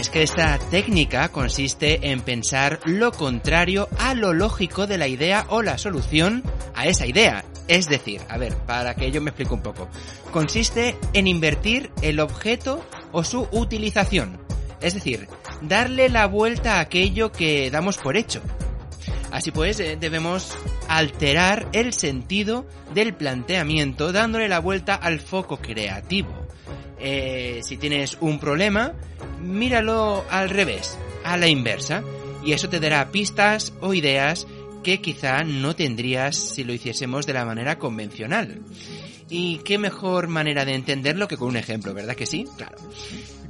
Es 0.01 0.09
que 0.09 0.23
esta 0.23 0.57
técnica 0.57 1.29
consiste 1.29 2.09
en 2.09 2.21
pensar 2.21 2.79
lo 2.85 3.11
contrario 3.11 3.87
a 3.99 4.15
lo 4.15 4.33
lógico 4.33 4.87
de 4.87 4.97
la 4.97 5.07
idea 5.07 5.45
o 5.49 5.61
la 5.61 5.77
solución 5.77 6.41
a 6.73 6.87
esa 6.87 7.05
idea. 7.05 7.45
Es 7.67 7.87
decir, 7.87 8.19
a 8.27 8.39
ver, 8.39 8.55
para 8.65 8.95
que 8.95 9.11
yo 9.11 9.21
me 9.21 9.29
explique 9.29 9.53
un 9.53 9.61
poco. 9.61 9.87
Consiste 10.31 10.97
en 11.13 11.27
invertir 11.27 11.91
el 12.01 12.19
objeto 12.19 12.83
o 13.11 13.23
su 13.23 13.47
utilización. 13.51 14.39
Es 14.81 14.95
decir, 14.95 15.27
darle 15.61 16.09
la 16.09 16.25
vuelta 16.25 16.77
a 16.77 16.79
aquello 16.79 17.31
que 17.31 17.69
damos 17.69 17.99
por 17.99 18.17
hecho. 18.17 18.41
Así 19.31 19.51
pues, 19.51 19.79
eh, 19.79 19.97
debemos 19.99 20.57
alterar 20.87 21.67
el 21.73 21.93
sentido 21.93 22.65
del 22.95 23.13
planteamiento 23.13 24.11
dándole 24.11 24.49
la 24.49 24.61
vuelta 24.61 24.95
al 24.95 25.19
foco 25.19 25.57
creativo. 25.57 26.47
Eh, 26.97 27.61
si 27.63 27.77
tienes 27.77 28.17
un 28.19 28.39
problema, 28.39 28.93
míralo 29.43 30.25
al 30.29 30.49
revés, 30.49 30.97
a 31.23 31.37
la 31.37 31.47
inversa, 31.47 32.03
y 32.43 32.53
eso 32.53 32.69
te 32.69 32.79
dará 32.79 33.11
pistas 33.11 33.73
o 33.81 33.93
ideas 33.93 34.47
que 34.83 34.99
quizá 35.01 35.43
no 35.43 35.75
tendrías 35.75 36.35
si 36.35 36.63
lo 36.63 36.73
hiciésemos 36.73 37.25
de 37.25 37.33
la 37.33 37.45
manera 37.45 37.77
convencional. 37.77 38.61
Y 39.29 39.59
qué 39.59 39.77
mejor 39.77 40.27
manera 40.27 40.65
de 40.65 40.73
entenderlo 40.73 41.27
que 41.27 41.37
con 41.37 41.49
un 41.49 41.57
ejemplo, 41.57 41.93
¿verdad 41.93 42.15
que 42.15 42.25
sí? 42.25 42.45
Claro. 42.57 42.77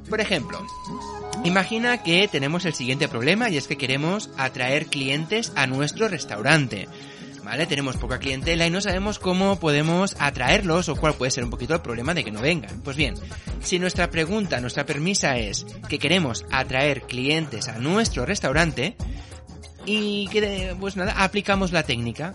Por 0.10 0.20
ejemplo, 0.20 0.62
imagina 1.44 2.04
que 2.04 2.28
tenemos 2.28 2.66
el 2.66 2.74
siguiente 2.74 3.08
problema 3.08 3.50
y 3.50 3.58
es 3.58 3.68
que 3.68 3.78
queremos 3.78 4.30
atraer 4.38 4.88
clientes 4.88 5.54
a 5.56 5.68
nuestro 5.68 6.08
restaurante. 6.08 6.88
¿Vale? 7.44 7.66
Tenemos 7.66 7.98
poca 7.98 8.20
clientela 8.20 8.68
y 8.68 8.70
no 8.70 8.82
sabemos 8.82 9.18
cómo 9.18 9.60
podemos 9.60 10.16
atraerlos 10.20 10.90
o 10.90 10.96
cuál 10.96 11.16
puede 11.16 11.32
ser 11.32 11.44
un 11.44 11.50
poquito 11.50 11.74
el 11.74 11.82
problema 11.82 12.14
de 12.14 12.24
que 12.24 12.32
no 12.32 12.42
vengan. 12.42 12.82
Pues 12.82 12.96
bien, 12.96 13.16
si 13.62 13.80
nuestra 13.80 14.12
pregunta, 14.12 14.62
nuestra 14.62 14.86
premisa 14.86 15.38
es 15.38 15.66
que 15.90 15.98
queremos 15.98 16.46
atraer 16.52 17.02
clientes 17.02 17.68
a 17.68 17.80
nuestro 17.80 18.26
restaurante, 18.26 18.96
y 19.86 20.28
que, 20.28 20.76
pues 20.80 20.96
nada, 20.96 21.24
aplicamos 21.24 21.72
la 21.72 21.84
técnica. 21.84 22.34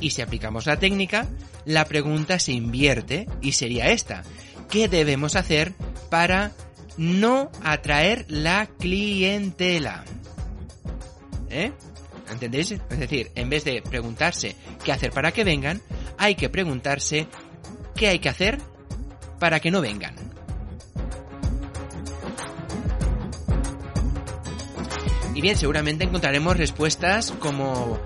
Y 0.00 0.10
si 0.10 0.22
aplicamos 0.22 0.66
la 0.66 0.78
técnica, 0.78 1.26
la 1.64 1.84
pregunta 1.84 2.38
se 2.38 2.52
invierte 2.52 3.28
y 3.40 3.52
sería 3.52 3.90
esta. 3.90 4.22
¿Qué 4.70 4.88
debemos 4.88 5.34
hacer 5.36 5.74
para 6.10 6.52
no 6.96 7.50
atraer 7.62 8.24
la 8.28 8.66
clientela? 8.78 10.04
¿Eh? 11.50 11.72
¿Entendéis? 12.30 12.72
Es 12.72 12.98
decir, 12.98 13.30
en 13.34 13.50
vez 13.50 13.64
de 13.64 13.82
preguntarse 13.82 14.56
qué 14.84 14.92
hacer 14.92 15.10
para 15.10 15.32
que 15.32 15.44
vengan, 15.44 15.82
hay 16.16 16.34
que 16.34 16.48
preguntarse 16.48 17.26
qué 17.94 18.08
hay 18.08 18.18
que 18.18 18.28
hacer 18.28 18.58
para 19.38 19.60
que 19.60 19.70
no 19.70 19.80
vengan. 19.80 20.14
Y 25.34 25.40
bien, 25.40 25.56
seguramente 25.56 26.04
encontraremos 26.04 26.56
respuestas 26.56 27.30
como 27.38 28.00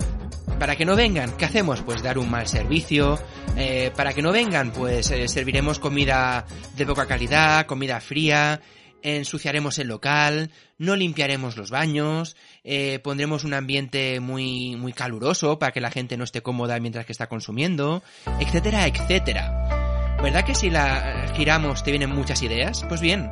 para 0.58 0.76
que 0.76 0.84
no 0.84 0.94
vengan, 0.94 1.32
¿qué 1.36 1.46
hacemos? 1.46 1.80
Pues 1.82 2.02
dar 2.02 2.18
un 2.18 2.30
mal 2.30 2.46
servicio. 2.46 3.18
Eh, 3.56 3.90
para 3.96 4.12
que 4.12 4.22
no 4.22 4.32
vengan, 4.32 4.70
pues 4.70 5.10
eh, 5.10 5.26
serviremos 5.28 5.78
comida 5.78 6.46
de 6.76 6.86
poca 6.86 7.06
calidad, 7.06 7.66
comida 7.66 8.00
fría, 8.00 8.60
ensuciaremos 9.02 9.78
el 9.78 9.88
local, 9.88 10.50
no 10.78 10.96
limpiaremos 10.96 11.56
los 11.56 11.70
baños, 11.70 12.36
eh, 12.64 12.98
pondremos 13.02 13.44
un 13.44 13.54
ambiente 13.54 14.20
muy, 14.20 14.76
muy 14.76 14.92
caluroso 14.92 15.58
para 15.58 15.72
que 15.72 15.80
la 15.80 15.90
gente 15.90 16.16
no 16.16 16.24
esté 16.24 16.42
cómoda 16.42 16.78
mientras 16.80 17.06
que 17.06 17.12
está 17.12 17.28
consumiendo, 17.28 18.02
etcétera, 18.40 18.86
etcétera. 18.86 20.18
¿Verdad 20.22 20.44
que 20.44 20.54
si 20.54 20.70
la 20.70 21.32
giramos 21.34 21.82
te 21.82 21.90
vienen 21.90 22.10
muchas 22.10 22.42
ideas? 22.42 22.84
Pues 22.88 23.00
bien, 23.00 23.30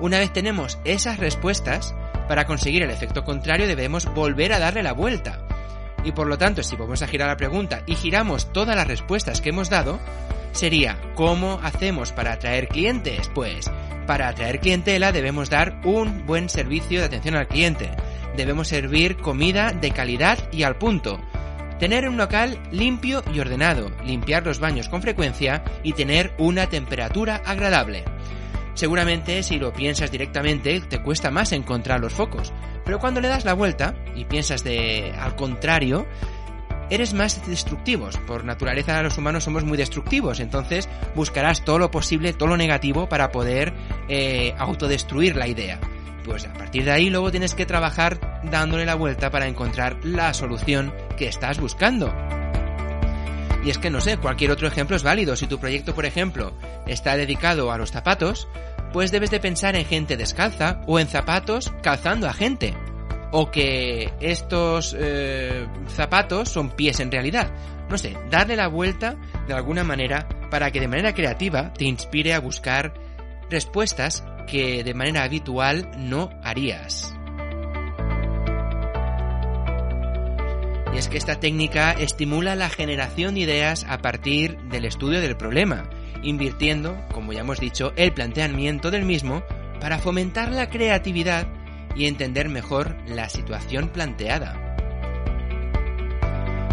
una 0.00 0.18
vez 0.18 0.32
tenemos 0.32 0.78
esas 0.84 1.18
respuestas, 1.18 1.94
para 2.26 2.46
conseguir 2.46 2.82
el 2.82 2.90
efecto 2.90 3.24
contrario 3.24 3.66
debemos 3.66 4.06
volver 4.14 4.52
a 4.52 4.58
darle 4.58 4.82
la 4.82 4.92
vuelta. 4.92 5.46
Y 6.04 6.12
por 6.12 6.26
lo 6.26 6.38
tanto, 6.38 6.62
si 6.62 6.74
volvemos 6.74 7.02
a 7.02 7.06
girar 7.06 7.28
la 7.28 7.36
pregunta 7.36 7.84
y 7.86 7.94
giramos 7.94 8.52
todas 8.52 8.74
las 8.74 8.88
respuestas 8.88 9.40
que 9.40 9.50
hemos 9.50 9.70
dado, 9.70 10.00
sería 10.50 10.98
¿cómo 11.14 11.60
hacemos 11.62 12.12
para 12.12 12.32
atraer 12.32 12.68
clientes? 12.68 13.30
Pues 13.34 13.70
para 14.06 14.28
atraer 14.28 14.60
clientela 14.60 15.12
debemos 15.12 15.50
dar 15.50 15.80
un 15.84 16.26
buen 16.26 16.48
servicio 16.48 17.00
de 17.00 17.06
atención 17.06 17.36
al 17.36 17.48
cliente. 17.48 17.90
Debemos 18.36 18.68
servir 18.68 19.16
comida 19.16 19.72
de 19.72 19.90
calidad 19.90 20.38
y 20.52 20.62
al 20.62 20.76
punto. 20.76 21.20
Tener 21.78 22.08
un 22.08 22.16
local 22.16 22.58
limpio 22.70 23.22
y 23.32 23.40
ordenado, 23.40 23.90
limpiar 24.04 24.44
los 24.44 24.60
baños 24.60 24.88
con 24.88 25.02
frecuencia 25.02 25.64
y 25.82 25.92
tener 25.92 26.32
una 26.38 26.68
temperatura 26.68 27.42
agradable. 27.44 28.04
Seguramente 28.74 29.42
si 29.42 29.58
lo 29.58 29.72
piensas 29.72 30.10
directamente 30.10 30.80
te 30.80 31.02
cuesta 31.02 31.30
más 31.30 31.52
encontrar 31.52 32.00
los 32.00 32.12
focos, 32.12 32.52
pero 32.84 32.98
cuando 32.98 33.20
le 33.20 33.28
das 33.28 33.44
la 33.44 33.54
vuelta 33.54 33.94
y 34.16 34.24
piensas 34.24 34.64
de 34.64 35.12
al 35.18 35.36
contrario, 35.36 36.06
eres 36.92 37.14
más 37.14 37.46
destructivos. 37.46 38.18
Por 38.18 38.44
naturaleza 38.44 39.02
los 39.02 39.16
humanos 39.16 39.44
somos 39.44 39.64
muy 39.64 39.78
destructivos, 39.78 40.40
entonces 40.40 40.88
buscarás 41.14 41.64
todo 41.64 41.78
lo 41.78 41.90
posible, 41.90 42.34
todo 42.34 42.50
lo 42.50 42.56
negativo 42.58 43.08
para 43.08 43.32
poder 43.32 43.72
eh, 44.08 44.54
autodestruir 44.58 45.34
la 45.36 45.48
idea. 45.48 45.80
Pues 46.24 46.44
a 46.44 46.52
partir 46.52 46.84
de 46.84 46.92
ahí 46.92 47.08
luego 47.08 47.30
tienes 47.30 47.54
que 47.54 47.66
trabajar 47.66 48.42
dándole 48.44 48.84
la 48.84 48.94
vuelta 48.94 49.30
para 49.30 49.48
encontrar 49.48 50.04
la 50.04 50.34
solución 50.34 50.92
que 51.16 51.28
estás 51.28 51.58
buscando. 51.58 52.14
Y 53.64 53.70
es 53.70 53.78
que 53.78 53.90
no 53.90 54.00
sé, 54.00 54.18
cualquier 54.18 54.50
otro 54.50 54.68
ejemplo 54.68 54.94
es 54.94 55.02
válido. 55.02 55.34
Si 55.34 55.46
tu 55.46 55.58
proyecto, 55.58 55.94
por 55.94 56.04
ejemplo, 56.04 56.52
está 56.86 57.16
dedicado 57.16 57.72
a 57.72 57.78
los 57.78 57.90
zapatos, 57.90 58.48
pues 58.92 59.10
debes 59.10 59.30
de 59.30 59.40
pensar 59.40 59.76
en 59.76 59.86
gente 59.86 60.18
descalza 60.18 60.82
o 60.86 60.98
en 60.98 61.08
zapatos 61.08 61.72
calzando 61.82 62.28
a 62.28 62.34
gente. 62.34 62.74
O 63.32 63.50
que 63.50 64.12
estos 64.20 64.94
eh, 64.98 65.66
zapatos 65.88 66.50
son 66.50 66.70
pies 66.70 67.00
en 67.00 67.10
realidad. 67.10 67.50
No 67.88 67.98
sé, 67.98 68.16
darle 68.30 68.56
la 68.56 68.68
vuelta 68.68 69.16
de 69.46 69.54
alguna 69.54 69.84
manera 69.84 70.28
para 70.50 70.70
que 70.70 70.80
de 70.80 70.88
manera 70.88 71.14
creativa 71.14 71.72
te 71.72 71.84
inspire 71.84 72.34
a 72.34 72.40
buscar 72.40 72.94
respuestas 73.50 74.24
que 74.46 74.84
de 74.84 74.94
manera 74.94 75.24
habitual 75.24 75.90
no 75.96 76.30
harías. 76.42 77.14
Y 80.94 80.98
es 80.98 81.08
que 81.08 81.16
esta 81.16 81.40
técnica 81.40 81.92
estimula 81.92 82.54
la 82.54 82.68
generación 82.68 83.34
de 83.34 83.40
ideas 83.40 83.86
a 83.88 83.98
partir 83.98 84.58
del 84.70 84.84
estudio 84.84 85.22
del 85.22 85.38
problema, 85.38 85.84
invirtiendo, 86.22 86.96
como 87.12 87.32
ya 87.32 87.40
hemos 87.40 87.60
dicho, 87.60 87.92
el 87.96 88.12
planteamiento 88.12 88.90
del 88.90 89.06
mismo 89.06 89.42
para 89.80 89.98
fomentar 89.98 90.52
la 90.52 90.68
creatividad 90.68 91.46
y 91.94 92.06
entender 92.06 92.48
mejor 92.48 92.96
la 93.06 93.28
situación 93.28 93.88
planteada. 93.88 94.76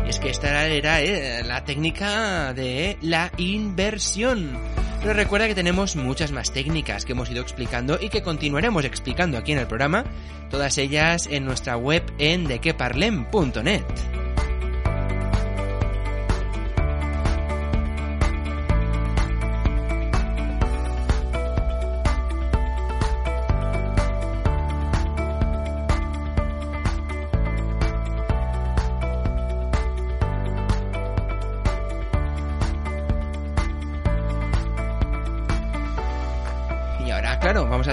Y 0.06 0.10
es 0.10 0.20
que 0.20 0.30
esta 0.30 0.66
era 0.66 1.02
eh, 1.02 1.44
la 1.44 1.64
técnica 1.66 2.54
de 2.54 2.98
la 3.02 3.32
inversión. 3.38 4.58
Pero 5.02 5.14
recuerda 5.14 5.48
que 5.48 5.56
tenemos 5.56 5.96
muchas 5.96 6.32
más 6.32 6.52
técnicas 6.52 7.06
que 7.06 7.14
hemos 7.14 7.30
ido 7.30 7.42
explicando 7.42 7.98
y 8.02 8.10
que 8.10 8.22
continuaremos 8.22 8.84
explicando 8.84 9.38
aquí 9.38 9.54
en 9.54 9.60
el 9.60 9.68
programa, 9.68 10.04
todas 10.50 10.78
ellas 10.78 11.28
en 11.32 11.46
nuestra 11.46 11.78
web 11.78 12.04
en 12.18 12.46
dequeparlem.net. 12.46 13.84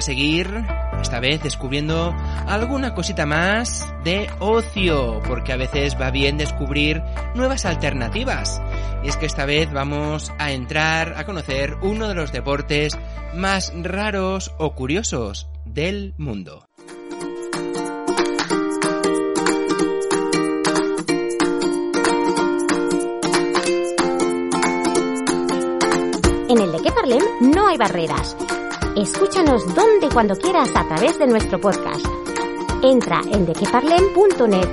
seguir, 0.06 0.64
esta 1.02 1.18
vez 1.18 1.42
descubriendo 1.42 2.14
alguna 2.46 2.94
cosita 2.94 3.26
más 3.26 3.92
de 4.04 4.30
ocio, 4.38 5.20
porque 5.26 5.52
a 5.52 5.56
veces 5.56 6.00
va 6.00 6.12
bien 6.12 6.38
descubrir 6.38 7.02
nuevas 7.34 7.64
alternativas. 7.64 8.62
Y 9.02 9.08
es 9.08 9.16
que 9.16 9.26
esta 9.26 9.46
vez 9.46 9.72
vamos 9.72 10.32
a 10.38 10.52
entrar 10.52 11.14
a 11.16 11.26
conocer 11.26 11.74
uno 11.82 12.06
de 12.06 12.14
los 12.14 12.30
deportes 12.30 12.96
más 13.34 13.72
raros 13.82 14.54
o 14.58 14.76
curiosos 14.76 15.48
del 15.64 16.14
mundo. 16.18 16.68
En 26.48 26.60
el 26.60 26.70
de 26.70 26.78
que 26.80 26.92
parlem 26.92 27.24
no 27.52 27.66
hay 27.66 27.76
barreras 27.76 28.36
Escúchanos 28.96 29.62
donde 29.74 30.06
y 30.06 30.08
cuando 30.08 30.34
quieras 30.36 30.70
a 30.74 30.88
través 30.88 31.18
de 31.18 31.26
nuestro 31.26 31.60
podcast. 31.60 32.06
Entra 32.82 33.20
en 33.30 33.44
dequeparlem.net, 33.44 34.68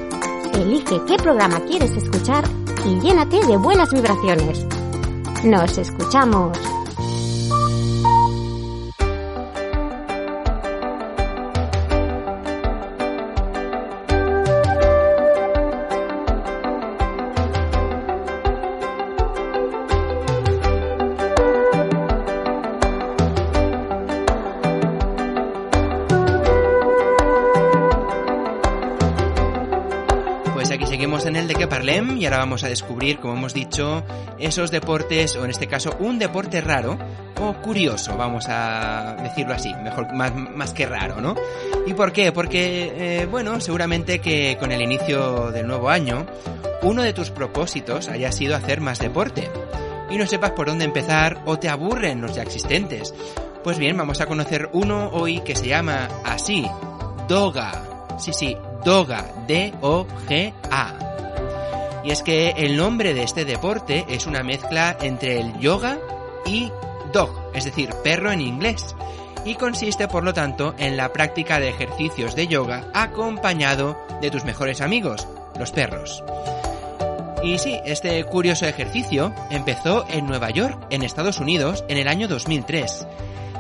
elige 0.54 1.02
qué 1.06 1.18
programa 1.18 1.60
quieres 1.66 1.92
escuchar 1.98 2.46
y 2.86 3.02
llénate 3.02 3.46
de 3.46 3.58
buenas 3.58 3.92
vibraciones. 3.92 4.66
Nos 5.44 5.78
escuchamos. 5.78 6.58
Y 31.84 32.24
ahora 32.26 32.38
vamos 32.38 32.64
a 32.64 32.70
descubrir, 32.70 33.20
como 33.20 33.34
hemos 33.34 33.54
dicho, 33.54 34.06
esos 34.40 34.72
deportes, 34.72 35.36
o 35.36 35.44
en 35.44 35.52
este 35.52 35.68
caso 35.68 35.94
un 36.00 36.18
deporte 36.18 36.62
raro 36.62 36.98
o 37.42 37.54
curioso, 37.56 38.16
vamos 38.16 38.46
a 38.48 39.18
decirlo 39.22 39.54
así, 39.54 39.74
mejor 39.84 40.14
más, 40.14 40.34
más 40.34 40.74
que 40.74 40.86
raro, 40.86 41.20
¿no? 41.20 41.36
¿Y 41.86 41.94
por 41.94 42.14
qué? 42.14 42.32
Porque, 42.32 42.94
eh, 42.96 43.26
bueno, 43.26 43.60
seguramente 43.60 44.20
que 44.20 44.56
con 44.58 44.72
el 44.72 44.82
inicio 44.82 45.52
del 45.52 45.68
nuevo 45.68 45.90
año, 45.90 46.26
uno 46.84 47.04
de 47.04 47.12
tus 47.12 47.32
propósitos 47.32 48.08
haya 48.08 48.32
sido 48.32 48.56
hacer 48.56 48.80
más 48.80 49.00
deporte 49.00 49.50
y 50.10 50.18
no 50.18 50.26
sepas 50.26 50.52
por 50.52 50.68
dónde 50.68 50.86
empezar 50.86 51.42
o 51.46 51.60
te 51.60 51.68
aburren 51.68 52.22
los 52.22 52.34
ya 52.34 52.44
existentes. 52.44 53.14
Pues 53.62 53.78
bien, 53.78 53.98
vamos 53.98 54.22
a 54.22 54.26
conocer 54.26 54.70
uno 54.72 55.10
hoy 55.10 55.42
que 55.42 55.58
se 55.58 55.68
llama 55.68 56.08
así, 56.24 56.66
Doga. 57.28 58.08
Sí, 58.20 58.32
sí, 58.32 58.58
Doga, 58.86 59.26
D-O-G-A. 59.48 61.14
Y 62.04 62.12
es 62.12 62.22
que 62.22 62.50
el 62.58 62.76
nombre 62.76 63.14
de 63.14 63.24
este 63.24 63.46
deporte 63.46 64.06
es 64.10 64.28
una 64.28 64.44
mezcla 64.44 64.98
entre 65.02 65.40
el 65.40 65.58
yoga 65.60 66.00
y 66.46 66.72
dog, 67.14 67.52
es 67.54 67.64
decir, 67.64 67.90
perro 68.04 68.32
en 68.32 68.42
inglés. 68.42 68.96
Y 69.46 69.56
consiste, 69.56 70.08
por 70.08 70.24
lo 70.24 70.34
tanto, 70.34 70.74
en 70.78 70.98
la 70.98 71.12
práctica 71.14 71.60
de 71.60 71.70
ejercicios 71.70 72.36
de 72.36 72.48
yoga 72.48 72.86
acompañado 72.94 73.98
de 74.22 74.32
tus 74.32 74.44
mejores 74.46 74.82
amigos, 74.82 75.28
los 75.58 75.72
perros. 75.72 76.24
Y 77.44 77.58
sí, 77.58 77.78
este 77.86 78.24
curioso 78.24 78.66
ejercicio 78.66 79.34
empezó 79.50 80.06
en 80.10 80.26
Nueva 80.26 80.50
York, 80.50 80.88
en 80.90 81.04
Estados 81.04 81.40
Unidos, 81.40 81.84
en 81.90 81.98
el 81.98 82.08
año 82.08 82.30
2003. 82.30 83.06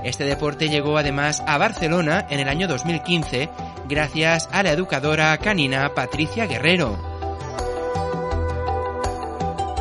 Este 0.05 0.23
deporte 0.23 0.69
llegó 0.69 0.97
además 0.97 1.43
a 1.47 1.57
Barcelona 1.57 2.25
en 2.29 2.39
el 2.39 2.49
año 2.49 2.67
2015 2.67 3.49
gracias 3.87 4.49
a 4.51 4.63
la 4.63 4.71
educadora 4.71 5.37
canina 5.37 5.93
Patricia 5.93 6.45
Guerrero. 6.45 7.12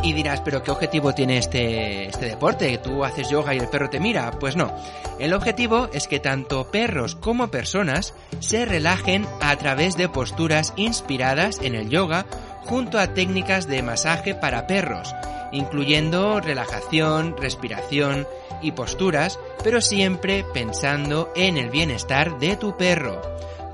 Y 0.03 0.15
dirás, 0.15 0.41
pero 0.41 0.65
¿qué 0.65 0.73
objetivo 0.73 1.15
tiene 1.15 1.39
este, 1.39 2.09
este 2.09 2.27
deporte? 2.27 2.77
¿Tú 2.79 3.05
haces 3.05 3.31
yoga 3.31 3.55
y 3.55 3.59
el 3.59 3.69
perro 3.69 3.89
te 3.89 4.01
mira? 4.01 4.33
Pues 4.33 4.57
no. 4.57 4.75
El 5.21 5.33
objetivo 5.33 5.89
es 5.93 6.09
que 6.09 6.19
tanto 6.19 6.71
perros 6.73 7.15
como 7.15 7.53
personas 7.53 8.13
se 8.41 8.65
relajen 8.65 9.27
a 9.41 9.55
través 9.57 9.97
de 9.97 10.09
posturas 10.09 10.73
inspiradas 10.75 11.61
en 11.63 11.77
el 11.77 11.89
yoga 11.89 12.27
junto 12.65 12.99
a 12.99 13.15
técnicas 13.15 13.69
de 13.69 13.83
masaje 13.83 14.35
para 14.35 14.67
perros, 14.67 15.15
incluyendo 15.53 16.41
relajación, 16.41 17.37
respiración 17.37 18.27
y 18.61 18.73
posturas, 18.73 19.39
pero 19.63 19.81
siempre 19.81 20.45
pensando 20.53 21.33
en 21.37 21.57
el 21.57 21.71
bienestar 21.71 22.39
de 22.41 22.57
tu 22.57 22.77
perro. 22.77 23.23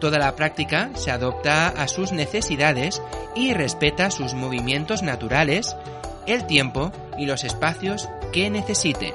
Toda 0.01 0.19
la 0.19 0.37
práctica 0.37 0.91
se 0.95 1.11
adopta 1.11 1.69
a 1.69 1.89
sus 1.89 2.13
necesidades 2.13 3.03
y 3.35 3.53
respeta 3.53 4.11
sus 4.11 4.35
movimientos 4.35 5.03
naturales, 5.03 5.75
el 6.29 6.47
tiempo 6.47 6.93
y 7.17 7.27
los 7.27 7.45
espacios 7.45 8.09
que 8.33 8.51
necesite. 8.51 9.15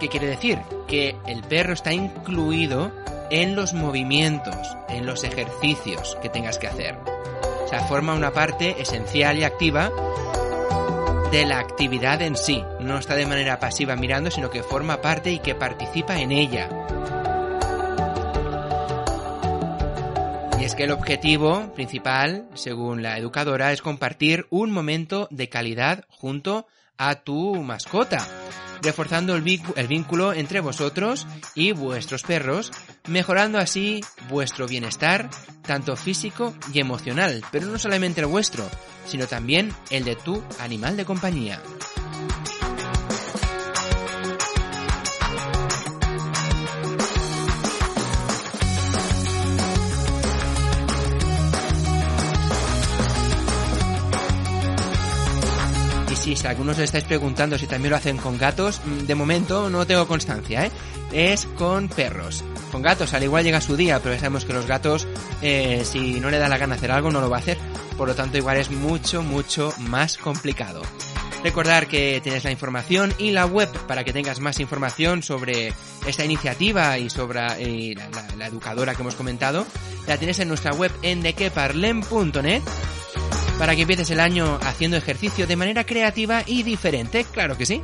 ¿Qué 0.00 0.08
quiere 0.08 0.26
decir? 0.26 0.58
Que 0.86 1.16
el 1.26 1.42
perro 1.42 1.72
está 1.72 1.92
incluido 1.92 2.92
en 3.30 3.56
los 3.56 3.72
movimientos, 3.72 4.76
en 4.88 5.06
los 5.06 5.24
ejercicios 5.24 6.16
que 6.22 6.28
tengas 6.28 6.58
que 6.58 6.68
hacer. 6.68 6.96
O 7.64 7.68
sea, 7.68 7.80
forma 7.80 8.14
una 8.14 8.32
parte 8.32 8.80
esencial 8.80 9.38
y 9.38 9.44
activa 9.44 9.90
de 11.32 11.46
la 11.46 11.58
actividad 11.58 12.22
en 12.22 12.36
sí. 12.36 12.62
No 12.80 12.98
está 12.98 13.14
de 13.16 13.26
manera 13.26 13.58
pasiva 13.58 13.96
mirando, 13.96 14.30
sino 14.30 14.50
que 14.50 14.62
forma 14.62 15.00
parte 15.00 15.32
y 15.32 15.38
que 15.38 15.54
participa 15.54 16.20
en 16.20 16.32
ella. 16.32 16.68
Es 20.64 20.74
que 20.74 20.84
el 20.84 20.92
objetivo 20.92 21.74
principal, 21.74 22.48
según 22.54 23.02
la 23.02 23.18
educadora, 23.18 23.70
es 23.72 23.82
compartir 23.82 24.46
un 24.48 24.70
momento 24.70 25.28
de 25.30 25.50
calidad 25.50 26.06
junto 26.08 26.66
a 26.96 27.16
tu 27.16 27.56
mascota, 27.56 28.26
reforzando 28.80 29.36
el, 29.36 29.42
vínculo 29.42 30.32
entre 30.32 30.60
vosotros 30.60 31.26
y 31.54 31.72
vuestros 31.72 32.22
perros, 32.22 32.72
mejorando 33.06 33.58
así 33.58 34.00
vuestro 34.30 34.66
bienestar, 34.66 35.28
tanto 35.66 35.96
físico 35.96 36.54
y 36.72 36.80
emocional, 36.80 37.42
pero 37.52 37.66
no 37.66 37.78
solamente 37.78 38.22
el 38.22 38.26
vuestro, 38.26 38.66
sino 39.04 39.26
también 39.26 39.70
el 39.90 40.04
de 40.04 40.16
tu 40.16 40.42
animal 40.60 40.96
de 40.96 41.04
compañía. 41.04 41.60
Si 56.24 56.46
algunos 56.46 56.78
os 56.78 56.84
estáis 56.84 57.04
preguntando 57.04 57.58
si 57.58 57.66
también 57.66 57.90
lo 57.90 57.96
hacen 57.96 58.16
con 58.16 58.38
gatos, 58.38 58.80
mm, 58.84 59.06
de 59.06 59.14
momento 59.14 59.68
no 59.68 59.86
tengo 59.86 60.08
constancia, 60.08 60.64
¿eh? 60.64 60.70
Es 61.12 61.46
con 61.58 61.88
perros. 61.88 62.42
Con 62.72 62.80
gatos, 62.80 63.12
al 63.12 63.22
igual 63.22 63.44
llega 63.44 63.60
su 63.60 63.76
día, 63.76 64.00
pero 64.00 64.14
ya 64.14 64.20
sabemos 64.20 64.44
que 64.44 64.54
los 64.54 64.66
gatos, 64.66 65.06
eh, 65.42 65.82
si 65.84 66.20
no 66.20 66.30
le 66.30 66.38
da 66.38 66.48
la 66.48 66.58
gana 66.58 66.76
hacer 66.76 66.90
algo, 66.90 67.10
no 67.10 67.20
lo 67.20 67.28
va 67.28 67.36
a 67.36 67.40
hacer. 67.40 67.58
Por 67.98 68.08
lo 68.08 68.14
tanto, 68.14 68.38
igual 68.38 68.56
es 68.56 68.70
mucho, 68.70 69.22
mucho 69.22 69.72
más 69.78 70.16
complicado. 70.16 70.82
Recordar 71.44 71.86
que 71.88 72.22
tienes 72.22 72.42
la 72.42 72.50
información 72.50 73.12
y 73.18 73.30
la 73.30 73.44
web 73.44 73.68
para 73.86 74.02
que 74.02 74.14
tengas 74.14 74.40
más 74.40 74.60
información 74.60 75.22
sobre 75.22 75.74
esta 76.06 76.24
iniciativa 76.24 76.98
y 76.98 77.10
sobre 77.10 77.40
eh, 77.58 77.94
la, 78.38 78.46
educadora 78.46 78.94
que 78.94 79.02
hemos 79.02 79.14
comentado. 79.14 79.66
La 80.06 80.16
tienes 80.16 80.38
en 80.38 80.48
nuestra 80.48 80.72
web 80.72 80.90
en 81.02 81.20
dequeparlem.net 81.20 82.62
para 83.58 83.74
que 83.74 83.82
empieces 83.82 84.10
el 84.10 84.20
año 84.20 84.58
haciendo 84.62 84.96
ejercicio 84.96 85.46
de 85.46 85.56
manera 85.56 85.84
creativa 85.84 86.42
y 86.46 86.62
diferente, 86.62 87.24
claro 87.24 87.56
que 87.56 87.66
sí. 87.66 87.82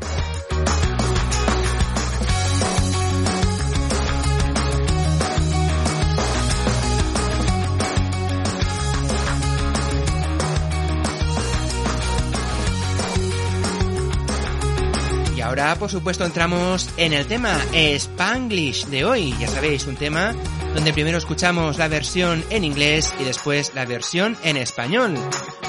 Y 15.36 15.42
ahora, 15.42 15.74
por 15.76 15.90
supuesto, 15.90 16.24
entramos 16.24 16.90
en 16.98 17.14
el 17.14 17.26
tema 17.26 17.58
Spanglish 17.72 18.86
de 18.86 19.04
hoy. 19.06 19.34
Ya 19.40 19.48
sabéis, 19.48 19.86
un 19.86 19.96
tema 19.96 20.34
donde 20.74 20.92
primero 20.92 21.16
escuchamos 21.16 21.78
la 21.78 21.88
versión 21.88 22.44
en 22.50 22.64
inglés 22.64 23.12
y 23.18 23.24
después 23.24 23.72
la 23.74 23.86
versión 23.86 24.36
en 24.44 24.58
español. 24.58 25.14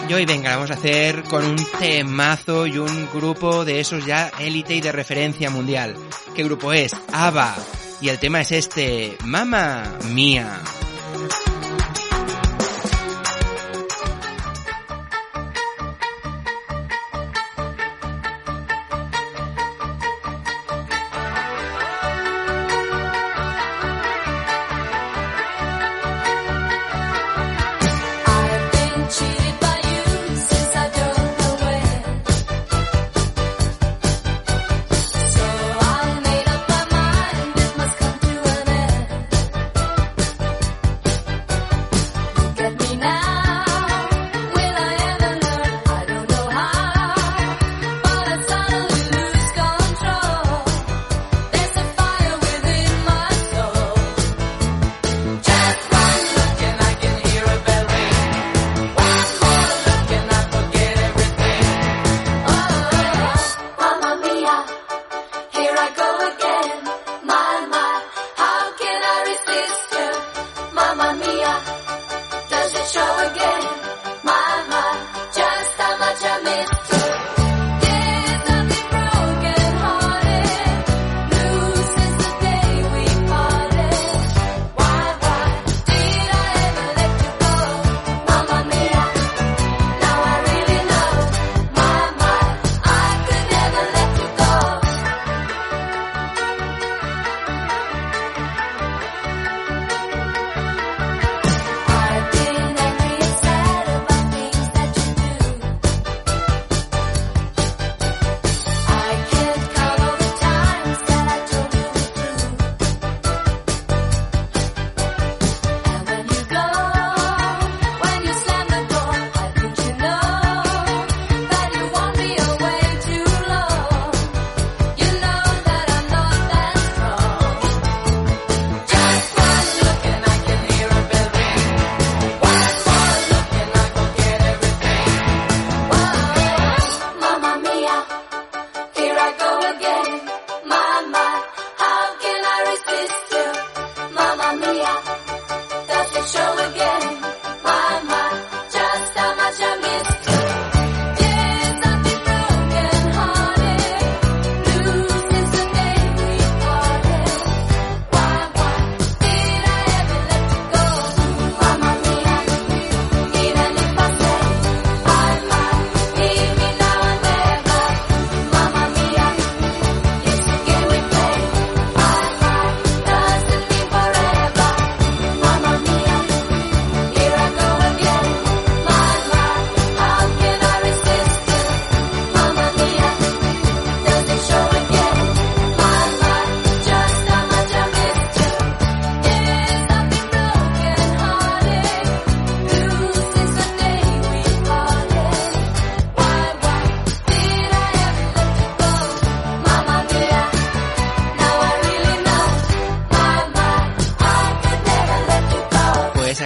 Y 0.10 0.14
hoy 0.14 0.26
venga, 0.26 0.56
vamos 0.56 0.72
a 0.72 0.74
hacer 0.74 1.24
con 1.24 1.46
un 1.46 1.58
temazo 1.80 2.68
y 2.68 2.78
un 2.78 3.10
grupo 3.14 3.64
de 3.64 3.80
esos 3.80 4.06
ya 4.06 4.32
élite 4.40 4.76
y 4.76 4.82
de 4.82 4.92
referencia 4.92 5.50
mundial. 5.50 5.96
¿Qué 6.36 6.44
grupo 6.44 6.74
es? 6.74 6.94
ABBA. 7.12 7.56
Y 8.02 8.10
el 8.10 8.20
tema 8.20 8.42
es 8.42 8.52
este, 8.52 9.18
Mamma 9.24 9.84
Mía. 10.10 10.62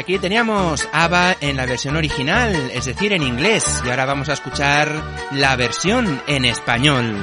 Aquí 0.06 0.20
teníamos 0.20 0.88
ABBA 0.94 1.38
en 1.42 1.58
la 1.58 1.66
versión 1.66 1.96
original, 1.96 2.54
es 2.72 2.86
decir, 2.86 3.12
en 3.12 3.24
inglés, 3.24 3.82
y 3.84 3.90
ahora 3.90 4.06
vamos 4.06 4.30
a 4.30 4.34
escuchar 4.34 4.88
la 5.32 5.56
versión 5.56 6.22
en 6.28 6.46
español. 6.46 7.16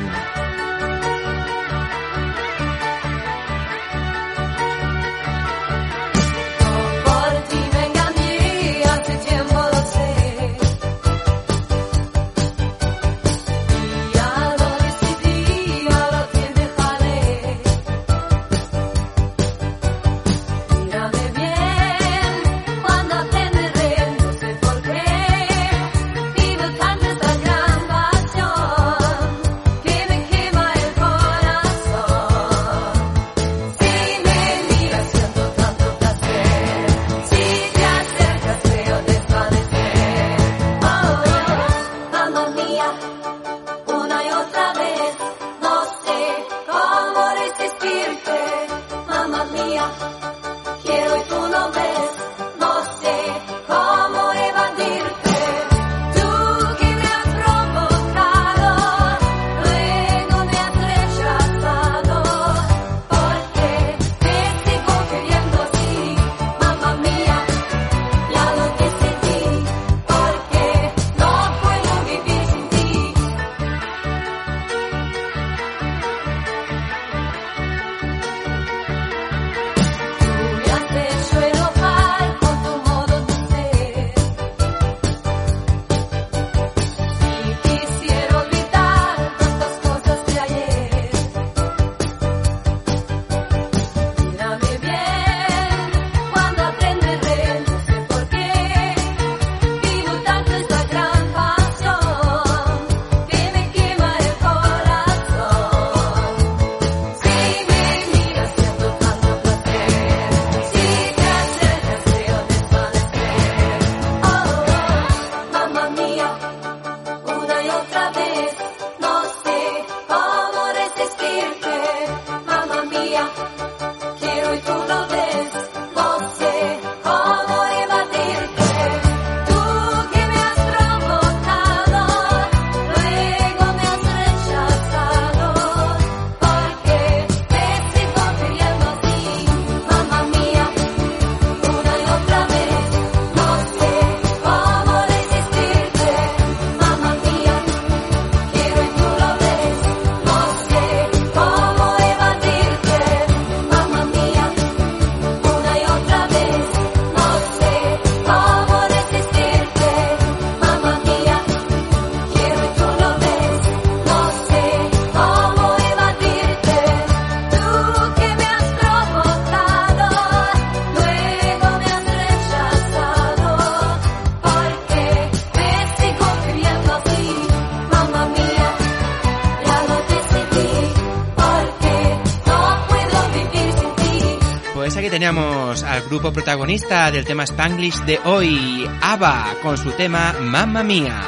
Grupo 186.13 186.31
protagonista 186.31 187.11
del 187.11 187.25
tema 187.25 187.45
Spanglish 187.45 188.05
de 188.05 188.21
hoy, 188.27 188.87
ABBA, 189.01 189.55
con 189.63 189.79
su 189.79 189.93
tema 189.93 190.35
Mamma 190.43 190.83
Mía. 190.83 191.23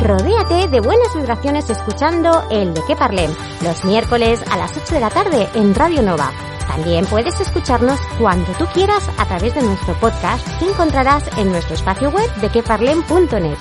Rodéate 0.00 0.68
de 0.68 0.80
buenas 0.80 1.08
vibraciones 1.16 1.68
escuchando 1.68 2.46
el 2.52 2.74
de 2.74 2.80
qué 2.86 2.94
parlem, 2.94 3.34
los 3.64 3.84
miércoles 3.84 4.40
a 4.48 4.56
las 4.56 4.76
8 4.76 4.94
de 4.94 5.00
la 5.00 5.10
tarde 5.10 5.48
en 5.54 5.74
Radio 5.74 6.00
Nova 6.00 6.30
también 6.74 7.06
puedes 7.06 7.40
escucharnos 7.40 8.00
cuando 8.18 8.50
tú 8.54 8.66
quieras 8.74 9.08
a 9.18 9.26
través 9.26 9.54
de 9.54 9.62
nuestro 9.62 9.94
podcast 10.00 10.44
que 10.58 10.68
encontrarás 10.68 11.24
en 11.38 11.50
nuestro 11.50 11.76
espacio 11.76 12.10
web 12.10 12.28
de 12.40 12.48
queparlem.net. 12.48 13.56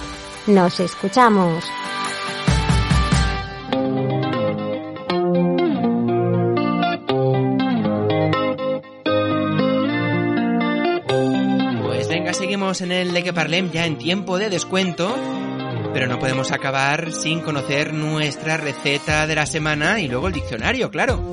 Nos 0.47 0.79
escuchamos. 0.79 1.63
Pues 11.83 12.07
venga, 12.07 12.33
seguimos 12.33 12.81
en 12.81 12.91
el 12.91 13.13
de 13.13 13.23
que 13.23 13.31
parlem 13.31 13.69
ya 13.69 13.85
en 13.85 13.99
tiempo 13.99 14.39
de 14.39 14.49
descuento. 14.49 15.15
Pero 15.93 16.07
no 16.07 16.17
podemos 16.17 16.51
acabar 16.51 17.11
sin 17.11 17.41
conocer 17.41 17.93
nuestra 17.93 18.57
receta 18.57 19.27
de 19.27 19.35
la 19.35 19.45
semana 19.45 19.99
y 19.99 20.07
luego 20.07 20.27
el 20.27 20.33
diccionario, 20.33 20.89
claro. 20.89 21.32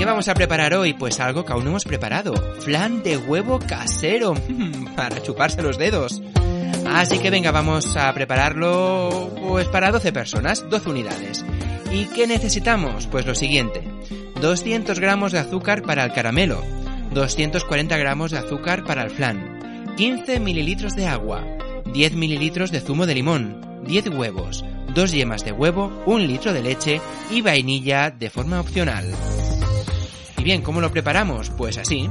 ¿Qué 0.00 0.06
vamos 0.06 0.28
a 0.28 0.34
preparar 0.34 0.72
hoy? 0.72 0.94
Pues 0.94 1.20
algo 1.20 1.44
que 1.44 1.52
aún 1.52 1.64
no 1.64 1.68
hemos 1.72 1.84
preparado. 1.84 2.32
Flan 2.60 3.02
de 3.02 3.18
huevo 3.18 3.58
casero. 3.58 4.32
Para 4.96 5.22
chuparse 5.22 5.60
los 5.60 5.76
dedos. 5.76 6.22
Así 6.88 7.18
que 7.18 7.28
venga, 7.28 7.50
vamos 7.50 7.98
a 7.98 8.10
prepararlo 8.14 9.30
pues 9.46 9.68
para 9.68 9.92
12 9.92 10.10
personas, 10.10 10.64
12 10.70 10.88
unidades. 10.88 11.44
¿Y 11.92 12.06
qué 12.06 12.26
necesitamos? 12.26 13.08
Pues 13.08 13.26
lo 13.26 13.34
siguiente. 13.34 13.82
200 14.40 14.98
gramos 15.00 15.32
de 15.32 15.40
azúcar 15.40 15.82
para 15.82 16.06
el 16.06 16.14
caramelo. 16.14 16.64
240 17.12 17.94
gramos 17.98 18.30
de 18.30 18.38
azúcar 18.38 18.84
para 18.84 19.02
el 19.02 19.10
flan. 19.10 19.92
15 19.98 20.40
mililitros 20.40 20.96
de 20.96 21.08
agua. 21.08 21.44
10 21.92 22.14
mililitros 22.14 22.70
de 22.70 22.80
zumo 22.80 23.04
de 23.04 23.16
limón. 23.16 23.84
10 23.86 24.08
huevos. 24.08 24.64
2 24.94 25.12
yemas 25.12 25.44
de 25.44 25.52
huevo. 25.52 25.92
1 26.06 26.24
litro 26.24 26.54
de 26.54 26.62
leche 26.62 27.02
y 27.30 27.42
vainilla 27.42 28.10
de 28.10 28.30
forma 28.30 28.60
opcional. 28.60 29.04
Y 30.40 30.42
bien, 30.42 30.62
¿cómo 30.62 30.80
lo 30.80 30.90
preparamos? 30.90 31.50
Pues 31.50 31.76
así. 31.76 32.08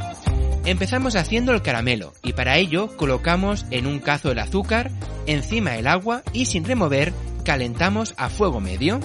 Empezamos 0.64 1.16
haciendo 1.16 1.52
el 1.52 1.64
caramelo 1.64 2.14
y 2.22 2.34
para 2.34 2.58
ello 2.58 2.96
colocamos 2.96 3.66
en 3.72 3.88
un 3.88 3.98
cazo 3.98 4.32
el 4.32 4.38
azúcar, 4.38 4.92
encima 5.26 5.78
el 5.78 5.88
agua 5.88 6.22
y 6.32 6.46
sin 6.46 6.64
remover 6.64 7.12
calentamos 7.44 8.14
a 8.18 8.30
fuego 8.30 8.60
medio. 8.60 9.00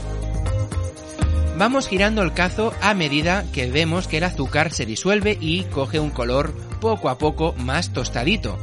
Vamos 1.56 1.88
girando 1.88 2.20
el 2.20 2.34
cazo 2.34 2.74
a 2.82 2.92
medida 2.92 3.46
que 3.50 3.70
vemos 3.70 4.08
que 4.08 4.18
el 4.18 4.24
azúcar 4.24 4.72
se 4.72 4.84
disuelve 4.84 5.38
y 5.40 5.62
coge 5.64 6.00
un 6.00 6.10
color 6.10 6.52
poco 6.78 7.08
a 7.08 7.16
poco 7.16 7.54
más 7.54 7.94
tostadito. 7.94 8.58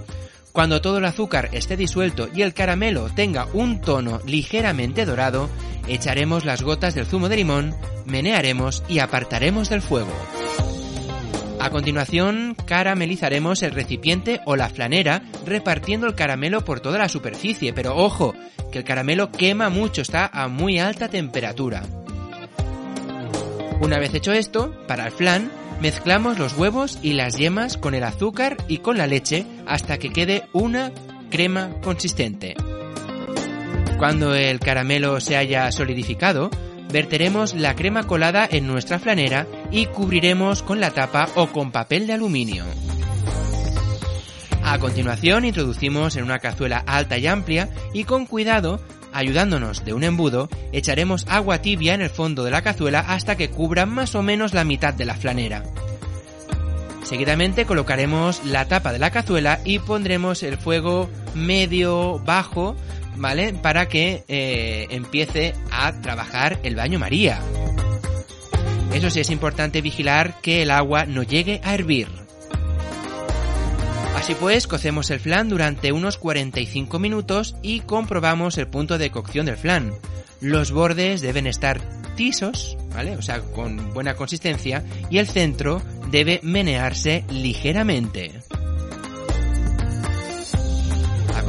Cuando 0.52 0.80
todo 0.80 1.00
el 1.00 1.06
azúcar 1.06 1.50
esté 1.54 1.76
disuelto 1.76 2.30
y 2.36 2.44
el 2.44 2.54
caramelo 2.54 3.10
tenga 3.10 3.48
un 3.54 3.82
tono 3.82 4.20
ligeramente 4.28 5.06
dorado, 5.06 5.50
echaremos 5.88 6.46
las 6.46 6.62
gotas 6.62 6.96
del 6.96 7.06
zumo 7.06 7.30
de 7.30 7.38
limón, 7.38 7.76
menearemos 8.06 8.84
y 8.88 9.00
apartaremos 9.00 9.70
del 9.70 9.82
fuego. 9.82 10.12
A 11.60 11.70
continuación, 11.70 12.56
caramelizaremos 12.66 13.62
el 13.62 13.72
recipiente 13.72 14.42
o 14.46 14.56
la 14.56 14.70
flanera 14.70 15.24
repartiendo 15.46 16.08
el 16.08 16.16
caramelo 16.16 16.66
por 16.66 16.80
toda 16.80 16.98
la 16.98 17.10
superficie, 17.10 17.72
pero 17.74 17.96
ojo, 17.96 18.34
que 18.72 18.80
el 18.80 18.84
caramelo 18.84 19.32
quema 19.32 19.70
mucho, 19.70 20.02
está 20.02 20.28
a 20.28 20.48
muy 20.48 20.80
alta 20.80 21.08
temperatura. 21.08 21.84
Una 23.80 24.00
vez 24.00 24.14
hecho 24.14 24.32
esto, 24.32 24.76
para 24.88 25.06
el 25.06 25.12
flan, 25.12 25.52
Mezclamos 25.82 26.38
los 26.38 26.56
huevos 26.56 27.00
y 27.02 27.14
las 27.14 27.38
yemas 27.38 27.76
con 27.76 27.96
el 27.96 28.04
azúcar 28.04 28.56
y 28.68 28.78
con 28.78 29.00
la 29.00 29.08
leche 29.08 29.48
hasta 29.66 29.98
que 29.98 30.12
quede 30.12 30.44
una 30.54 30.92
crema 31.32 31.72
consistente. 31.82 32.56
Cuando 34.02 34.34
el 34.34 34.60
caramelo 34.60 35.20
se 35.20 35.38
haya 35.38 35.72
solidificado, 35.72 36.50
verteremos 36.92 37.54
la 37.54 37.76
crema 37.76 38.08
colada 38.08 38.50
en 38.50 38.66
nuestra 38.66 38.98
flanera 38.98 39.46
y 39.70 39.86
cubriremos 39.86 40.64
con 40.64 40.80
la 40.80 40.90
tapa 40.90 41.30
o 41.36 41.50
con 41.52 41.72
papel 41.72 42.08
de 42.08 42.14
aluminio. 42.14 42.66
A 44.64 44.80
continuación 44.80 45.46
introducimos 45.46 46.16
en 46.16 46.24
una 46.24 46.40
cazuela 46.40 46.80
alta 46.80 47.20
y 47.20 47.28
amplia 47.28 47.70
y 47.94 48.06
con 48.06 48.26
cuidado 48.26 48.82
ayudándonos 49.14 49.86
de 49.86 49.94
un 49.94 50.04
embudo, 50.04 50.50
echaremos 50.72 51.28
agua 51.30 51.62
tibia 51.62 51.94
en 51.94 52.02
el 52.02 52.10
fondo 52.10 52.44
de 52.44 52.50
la 52.50 52.64
cazuela 52.64 53.02
hasta 53.02 53.38
que 53.38 53.52
cubra 53.52 53.86
más 53.86 54.16
o 54.16 54.24
menos 54.24 54.56
la 54.56 54.64
mitad 54.64 54.96
de 54.96 55.06
la 55.06 55.14
flanera. 55.14 55.62
Seguidamente 57.04 57.66
colocaremos 57.66 58.44
la 58.46 58.66
tapa 58.66 58.94
de 58.94 59.00
la 59.00 59.12
cazuela 59.12 59.60
y 59.64 59.78
pondremos 59.78 60.42
el 60.42 60.58
fuego 60.58 61.08
medio 61.36 62.20
bajo, 62.26 62.76
¿vale? 63.16 63.54
Para 63.54 63.88
que 63.88 64.24
eh, 64.28 64.88
empiece 64.90 65.54
a 65.72 65.94
trabajar 66.02 66.60
el 66.64 66.76
baño 66.76 67.00
María. 67.00 67.40
Eso 68.94 69.10
sí, 69.10 69.22
es 69.22 69.30
importante 69.30 69.82
vigilar 69.82 70.42
que 70.42 70.62
el 70.64 70.72
agua 70.72 71.06
no 71.06 71.24
llegue 71.24 71.62
a 71.64 71.74
hervir. 71.74 72.08
Así 74.16 74.36
pues, 74.36 74.68
cocemos 74.68 75.10
el 75.10 75.20
flan 75.20 75.50
durante 75.50 75.92
unos 75.92 76.18
45 76.18 77.00
minutos 77.00 77.56
y 77.62 77.80
comprobamos 77.80 78.58
el 78.58 78.68
punto 78.68 78.98
de 78.98 79.10
cocción 79.10 79.46
del 79.46 79.58
flan. 79.58 79.94
Los 80.42 80.72
bordes 80.72 81.22
deben 81.22 81.48
estar 81.48 81.82
tisos, 82.16 82.78
¿vale? 82.94 83.16
O 83.16 83.22
sea, 83.22 83.42
con 83.42 83.94
buena 83.94 84.16
consistencia 84.16 84.84
y 85.10 85.18
el 85.18 85.28
centro 85.28 85.82
debe 86.12 86.40
menearse 86.44 87.24
ligeramente. 87.30 88.42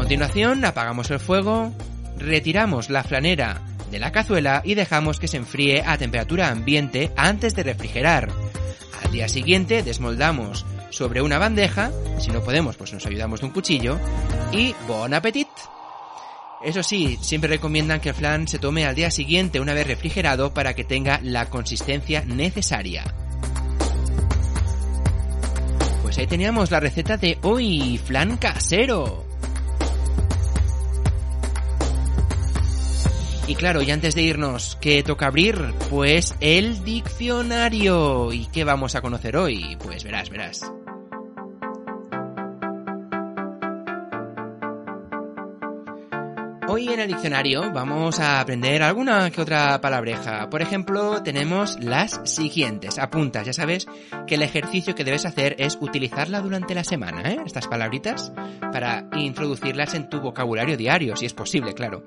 Continuación, 0.03 0.64
apagamos 0.64 1.12
el 1.12 1.20
fuego, 1.20 1.72
retiramos 2.18 2.90
la 2.90 3.05
flanera 3.05 3.62
de 3.92 4.00
la 4.00 4.11
cazuela 4.11 4.61
y 4.64 4.74
dejamos 4.74 5.20
que 5.20 5.28
se 5.28 5.36
enfríe 5.36 5.84
a 5.86 5.96
temperatura 5.96 6.48
ambiente 6.48 7.12
antes 7.16 7.55
de 7.55 7.62
refrigerar. 7.62 8.28
Al 9.00 9.12
día 9.12 9.28
siguiente 9.28 9.84
desmoldamos 9.84 10.66
sobre 10.90 11.22
una 11.22 11.38
bandeja, 11.38 11.92
si 12.18 12.32
no 12.32 12.42
podemos 12.42 12.76
pues 12.76 12.92
nos 12.92 13.07
ayudamos 13.07 13.40
de 13.40 13.46
un 13.46 13.53
cuchillo, 13.53 13.96
y 14.50 14.74
bon 14.88 15.14
appetit. 15.14 15.46
Eso 16.64 16.82
sí, 16.82 17.16
siempre 17.22 17.50
recomiendan 17.50 18.00
que 18.00 18.09
el 18.09 18.16
flan 18.16 18.48
se 18.48 18.59
tome 18.59 18.84
al 18.84 18.96
día 18.96 19.12
siguiente 19.12 19.61
una 19.61 19.72
vez 19.72 19.86
refrigerado 19.86 20.53
para 20.53 20.74
que 20.74 20.82
tenga 20.82 21.20
la 21.22 21.48
consistencia 21.48 22.24
necesaria. 22.26 23.05
Pues 26.03 26.18
ahí 26.18 26.26
teníamos 26.26 26.72
la 26.72 26.80
receta 26.80 27.16
de 27.16 27.38
hoy, 27.42 28.00
flan 28.05 28.36
casero. 28.36 29.31
Y 33.49 33.55
claro, 33.57 33.82
y 33.82 33.90
antes 33.90 34.14
de 34.14 34.22
irnos, 34.22 34.78
¿qué 34.80 35.03
toca 35.03 35.26
abrir? 35.26 35.59
Pues 35.90 36.34
el 36.40 36.84
diccionario. 36.84 38.32
¿Y 38.32 38.47
qué 38.47 38.64
vamos 38.64 38.95
a 38.95 39.03
conocer 39.03 39.36
hoy? 39.36 39.76
Pues 39.82 40.05
verás, 40.05 40.30
verás. 40.30 40.72
Hoy 46.68 46.88
en 46.88 47.01
el 47.01 47.09
diccionario 47.09 47.70
vamos 47.70 48.18
a 48.18 48.40
aprender 48.40 48.82
alguna 48.82 49.30
que 49.30 49.43
otra 49.43 49.78
palabreja. 49.80 50.49
Por 50.49 50.62
ejemplo, 50.62 51.22
tenemos 51.22 51.78
las 51.82 52.20
siguientes. 52.24 52.99
Apuntas, 52.99 53.45
ya 53.45 53.53
sabes 53.53 53.86
que 54.26 54.36
el 54.36 54.43
ejercicio 54.43 54.95
que 54.95 55.05
debes 55.05 55.26
hacer 55.26 55.57
es 55.59 55.76
utilizarla 55.78 56.40
durante 56.40 56.74
la 56.74 56.84
semana, 56.84 57.30
¿eh? 57.30 57.40
Estas 57.45 57.68
palabritas, 57.68 58.32
para 58.72 59.07
introducirlas 59.16 59.93
en 59.93 60.09
tu 60.09 60.20
vocabulario 60.20 60.78
diario, 60.78 61.14
si 61.16 61.26
es 61.26 61.34
posible, 61.34 61.74
claro. 61.74 62.05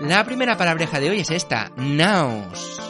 La 0.00 0.24
primera 0.24 0.56
palabreja 0.56 1.00
de 1.00 1.10
hoy 1.10 1.20
es 1.20 1.30
esta, 1.30 1.72
naos. 1.76 2.80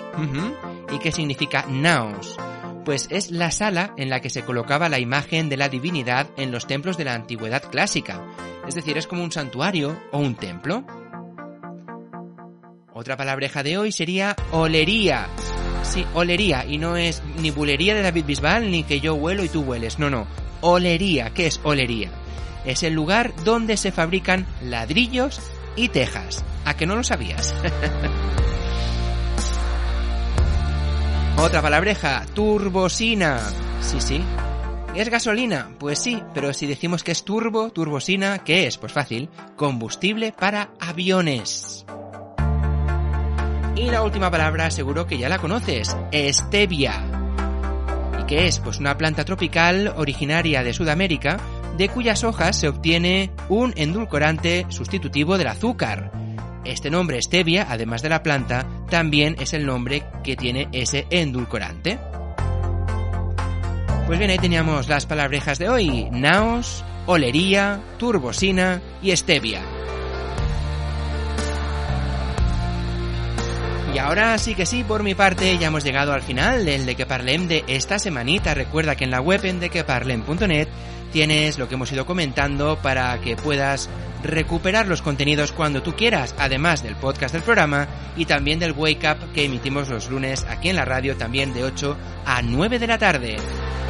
¿Y 0.92 0.98
qué 0.98 1.12
significa 1.12 1.64
naos? 1.68 2.36
Pues 2.84 3.08
es 3.10 3.30
la 3.30 3.50
sala 3.50 3.92
en 3.96 4.10
la 4.10 4.20
que 4.20 4.30
se 4.30 4.44
colocaba 4.44 4.88
la 4.88 4.98
imagen 4.98 5.48
de 5.48 5.56
la 5.56 5.68
divinidad 5.68 6.28
en 6.36 6.50
los 6.50 6.66
templos 6.66 6.96
de 6.96 7.04
la 7.04 7.14
antigüedad 7.14 7.62
clásica 7.62 8.22
es 8.68 8.74
decir, 8.74 8.98
es 8.98 9.06
como 9.06 9.24
un 9.24 9.32
santuario 9.32 9.98
o 10.12 10.18
un 10.18 10.34
templo. 10.34 10.84
Otra 12.92 13.16
palabreja 13.16 13.62
de 13.62 13.78
hoy 13.78 13.92
sería 13.92 14.36
olería. 14.52 15.26
Sí, 15.82 16.04
olería, 16.14 16.66
y 16.66 16.76
no 16.76 16.96
es 16.96 17.22
ni 17.38 17.50
bulería 17.50 17.94
de 17.94 18.02
David 18.02 18.26
Bisbal 18.26 18.70
ni 18.70 18.84
que 18.84 19.00
yo 19.00 19.14
huelo 19.14 19.42
y 19.42 19.48
tú 19.48 19.62
hueles, 19.62 19.98
no, 19.98 20.10
no. 20.10 20.26
Olería, 20.60 21.30
¿qué 21.30 21.46
es 21.46 21.60
olería? 21.62 22.10
Es 22.66 22.82
el 22.82 22.92
lugar 22.92 23.32
donde 23.44 23.78
se 23.78 23.90
fabrican 23.90 24.46
ladrillos 24.62 25.40
y 25.78 25.88
tejas. 25.88 26.44
¿A 26.64 26.74
que 26.74 26.86
no 26.86 26.96
lo 26.96 27.04
sabías? 27.04 27.54
Otra 31.38 31.62
palabreja, 31.62 32.26
turbosina. 32.34 33.38
Sí, 33.80 34.00
sí, 34.00 34.20
¿Es 34.94 35.10
gasolina? 35.10 35.70
Pues 35.78 36.00
sí, 36.00 36.22
pero 36.34 36.52
si 36.52 36.66
decimos 36.66 37.04
que 37.04 37.12
es 37.12 37.24
turbo, 37.24 37.70
turbosina, 37.70 38.38
¿qué 38.38 38.66
es? 38.66 38.76
Pues 38.78 38.92
fácil, 38.92 39.28
combustible 39.54 40.32
para 40.32 40.70
aviones. 40.80 41.86
Y 43.76 43.88
la 43.90 44.02
última 44.02 44.28
palabra 44.30 44.72
seguro 44.72 45.06
que 45.06 45.18
ya 45.18 45.28
la 45.28 45.38
conoces, 45.38 45.96
stevia. 46.12 47.04
¿Y 48.20 48.24
qué 48.24 48.48
es? 48.48 48.58
Pues 48.58 48.80
una 48.80 48.98
planta 48.98 49.24
tropical 49.24 49.94
originaria 49.96 50.64
de 50.64 50.72
Sudamérica, 50.72 51.38
de 51.78 51.88
cuyas 51.88 52.24
hojas 52.24 52.58
se 52.58 52.68
obtiene 52.68 53.30
un 53.48 53.72
endulcorante 53.76 54.66
sustitutivo 54.68 55.38
del 55.38 55.46
azúcar. 55.46 56.10
Este 56.64 56.90
nombre 56.90 57.22
stevia, 57.22 57.68
además 57.70 58.02
de 58.02 58.08
la 58.08 58.24
planta, 58.24 58.66
también 58.90 59.36
es 59.38 59.54
el 59.54 59.64
nombre 59.64 60.02
que 60.24 60.34
tiene 60.34 60.68
ese 60.72 61.06
endulcorante. 61.08 62.00
Pues 64.08 64.18
bien, 64.18 64.30
ahí 64.30 64.38
teníamos 64.38 64.88
las 64.88 65.06
palabrejas 65.06 65.60
de 65.60 65.68
hoy. 65.68 66.08
Naos, 66.10 66.84
olería, 67.06 67.80
turbosina 67.96 68.82
y 69.00 69.16
stevia. 69.16 69.62
Y 73.94 73.98
ahora 73.98 74.36
sí 74.38 74.54
que 74.54 74.66
sí, 74.66 74.82
por 74.82 75.04
mi 75.04 75.14
parte, 75.14 75.56
ya 75.58 75.68
hemos 75.68 75.84
llegado 75.84 76.12
al 76.12 76.22
final 76.22 76.64
del 76.64 76.86
De 76.86 76.96
Que 76.96 77.06
Parlem 77.06 77.46
de 77.46 77.64
esta 77.68 77.98
semanita. 78.00 78.52
Recuerda 78.54 78.96
que 78.96 79.04
en 79.04 79.12
la 79.12 79.20
web 79.20 79.44
en 79.44 79.60
dequeparlem.net 79.60 80.68
tienes 81.12 81.58
lo 81.58 81.68
que 81.68 81.74
hemos 81.74 81.92
ido 81.92 82.06
comentando 82.06 82.78
para 82.82 83.20
que 83.20 83.36
puedas 83.36 83.88
recuperar 84.22 84.86
los 84.86 85.02
contenidos 85.02 85.52
cuando 85.52 85.82
tú 85.82 85.94
quieras, 85.94 86.34
además 86.38 86.82
del 86.82 86.96
podcast 86.96 87.32
del 87.32 87.42
programa 87.42 87.86
y 88.16 88.24
también 88.24 88.58
del 88.58 88.72
Wake 88.72 89.08
Up 89.08 89.32
que 89.32 89.44
emitimos 89.44 89.88
los 89.88 90.10
lunes 90.10 90.44
aquí 90.48 90.68
en 90.68 90.76
la 90.76 90.84
radio 90.84 91.16
también 91.16 91.54
de 91.54 91.64
8 91.64 91.96
a 92.26 92.42
9 92.42 92.78
de 92.78 92.86
la 92.86 92.98
tarde. 92.98 93.36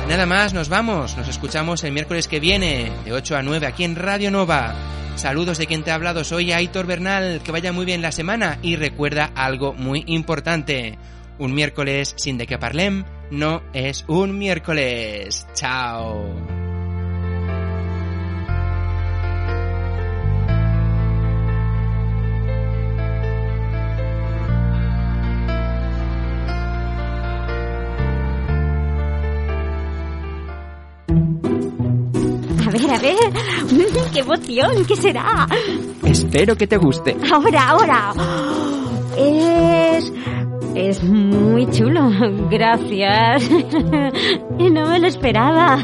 Nada 0.09 0.27
más, 0.27 0.55
nos 0.55 0.69
vamos, 0.69 1.17
nos 1.17 1.29
escuchamos 1.29 1.85
el 1.85 1.93
miércoles 1.93 2.29
que 2.29 2.41
viene 2.41 2.91
de 3.05 3.13
8 3.13 3.37
a 3.37 3.43
9 3.43 3.67
aquí 3.67 3.85
en 3.85 3.97
Radio 3.97 4.31
Nova. 4.31 4.75
Saludos 5.17 5.59
de 5.59 5.67
quien 5.67 5.83
te 5.83 5.91
ha 5.91 5.97
hablado, 5.97 6.25
soy 6.25 6.53
Aitor 6.53 6.87
Bernal, 6.87 7.41
que 7.43 7.53
vaya 7.53 7.73
muy 7.73 7.85
bien 7.85 8.03
la 8.03 8.13
semana 8.13 8.59
y 8.63 8.77
recuerda 8.77 9.33
algo 9.35 9.75
muy 9.75 10.05
importante. 10.07 10.97
Un 11.39 11.55
miércoles 11.55 12.15
sin 12.17 12.39
de 12.39 12.47
que 12.47 12.59
parlem 12.59 13.05
no 13.31 13.63
es 13.73 14.05
un 14.09 14.39
miércoles. 14.39 15.47
Chao. 15.55 16.68
A 32.99 33.03
ver. 33.03 33.17
¡Qué 34.13 34.21
emoción! 34.21 34.85
¿Qué 34.87 34.97
será? 34.97 35.47
Espero 36.05 36.57
que 36.57 36.67
te 36.67 36.77
guste. 36.77 37.17
Ahora, 37.33 37.69
ahora. 37.69 38.13
Es... 39.17 40.13
Es 40.75 41.03
muy 41.03 41.69
chulo. 41.71 42.11
Gracias. 42.51 43.51
No 44.59 44.87
me 44.87 44.99
lo 44.99 45.07
esperaba. 45.07 45.79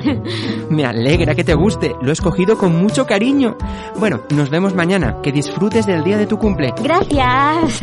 Me 0.68 0.84
alegra 0.84 1.34
que 1.34 1.44
te 1.44 1.54
guste, 1.54 1.94
lo 2.02 2.10
he 2.10 2.12
escogido 2.12 2.58
con 2.58 2.76
mucho 2.76 3.06
cariño. 3.06 3.56
Bueno, 3.98 4.22
nos 4.30 4.50
vemos 4.50 4.74
mañana, 4.74 5.20
que 5.22 5.32
disfrutes 5.32 5.86
del 5.86 6.04
día 6.04 6.18
de 6.18 6.26
tu 6.26 6.38
cumple. 6.38 6.74
Gracias. 6.82 7.80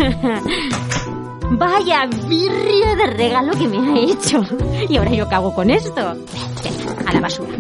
Vaya 1.52 2.08
birria 2.28 2.96
de 2.96 3.08
regalo 3.08 3.54
que 3.54 3.68
me 3.68 3.78
ha 3.78 4.04
hecho. 4.04 4.44
Y 4.90 4.98
ahora 4.98 5.12
yo 5.12 5.28
cago 5.28 5.54
con 5.56 5.70
esto. 5.70 6.14
A 7.06 7.14
la 7.14 7.20
basura. 7.20 7.58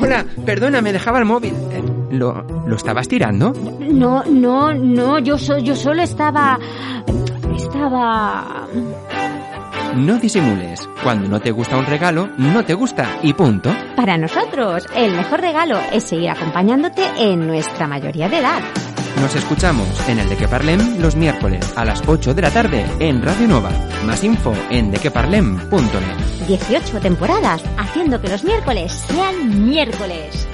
Hola, 0.00 0.24
perdona, 0.44 0.80
me 0.80 0.92
dejaba 0.92 1.18
el 1.18 1.24
móvil. 1.24 1.54
Eh, 1.70 1.82
¿Lo, 2.12 2.42
¿Lo 2.66 2.76
estabas 2.76 3.06
tirando? 3.08 3.52
No, 3.80 4.24
no, 4.24 4.74
no, 4.74 5.18
yo, 5.18 5.38
so, 5.38 5.58
yo 5.58 5.76
solo 5.76 6.02
estaba... 6.02 6.58
Estaba... 7.54 8.66
No 9.94 10.18
disimules. 10.18 10.88
Cuando 11.02 11.28
no 11.28 11.40
te 11.40 11.50
gusta 11.50 11.76
un 11.76 11.86
regalo, 11.86 12.28
no 12.38 12.64
te 12.64 12.74
gusta 12.74 13.18
y 13.22 13.32
punto. 13.32 13.74
Para 13.96 14.16
nosotros, 14.16 14.86
el 14.94 15.14
mejor 15.16 15.40
regalo 15.40 15.78
es 15.92 16.04
seguir 16.04 16.30
acompañándote 16.30 17.02
en 17.18 17.46
nuestra 17.46 17.86
mayoría 17.86 18.28
de 18.28 18.38
edad. 18.38 18.60
Nos 19.20 19.36
escuchamos 19.36 19.86
en 20.08 20.18
el 20.18 20.28
De 20.30 20.36
Que 20.36 20.48
Parlem 20.48 20.98
los 20.98 21.14
miércoles 21.14 21.74
a 21.76 21.84
las 21.84 22.02
8 22.06 22.32
de 22.32 22.42
la 22.42 22.50
tarde 22.50 22.86
en 23.00 23.22
Radio 23.22 23.48
Nova. 23.48 23.70
Más 24.06 24.24
info 24.24 24.54
en 24.70 24.90
dequeparlem.net. 24.90 26.46
18 26.48 27.00
temporadas 27.00 27.62
haciendo 27.76 28.18
que 28.20 28.28
los 28.28 28.42
miércoles 28.44 28.92
sean 28.92 29.68
miércoles. 29.68 30.48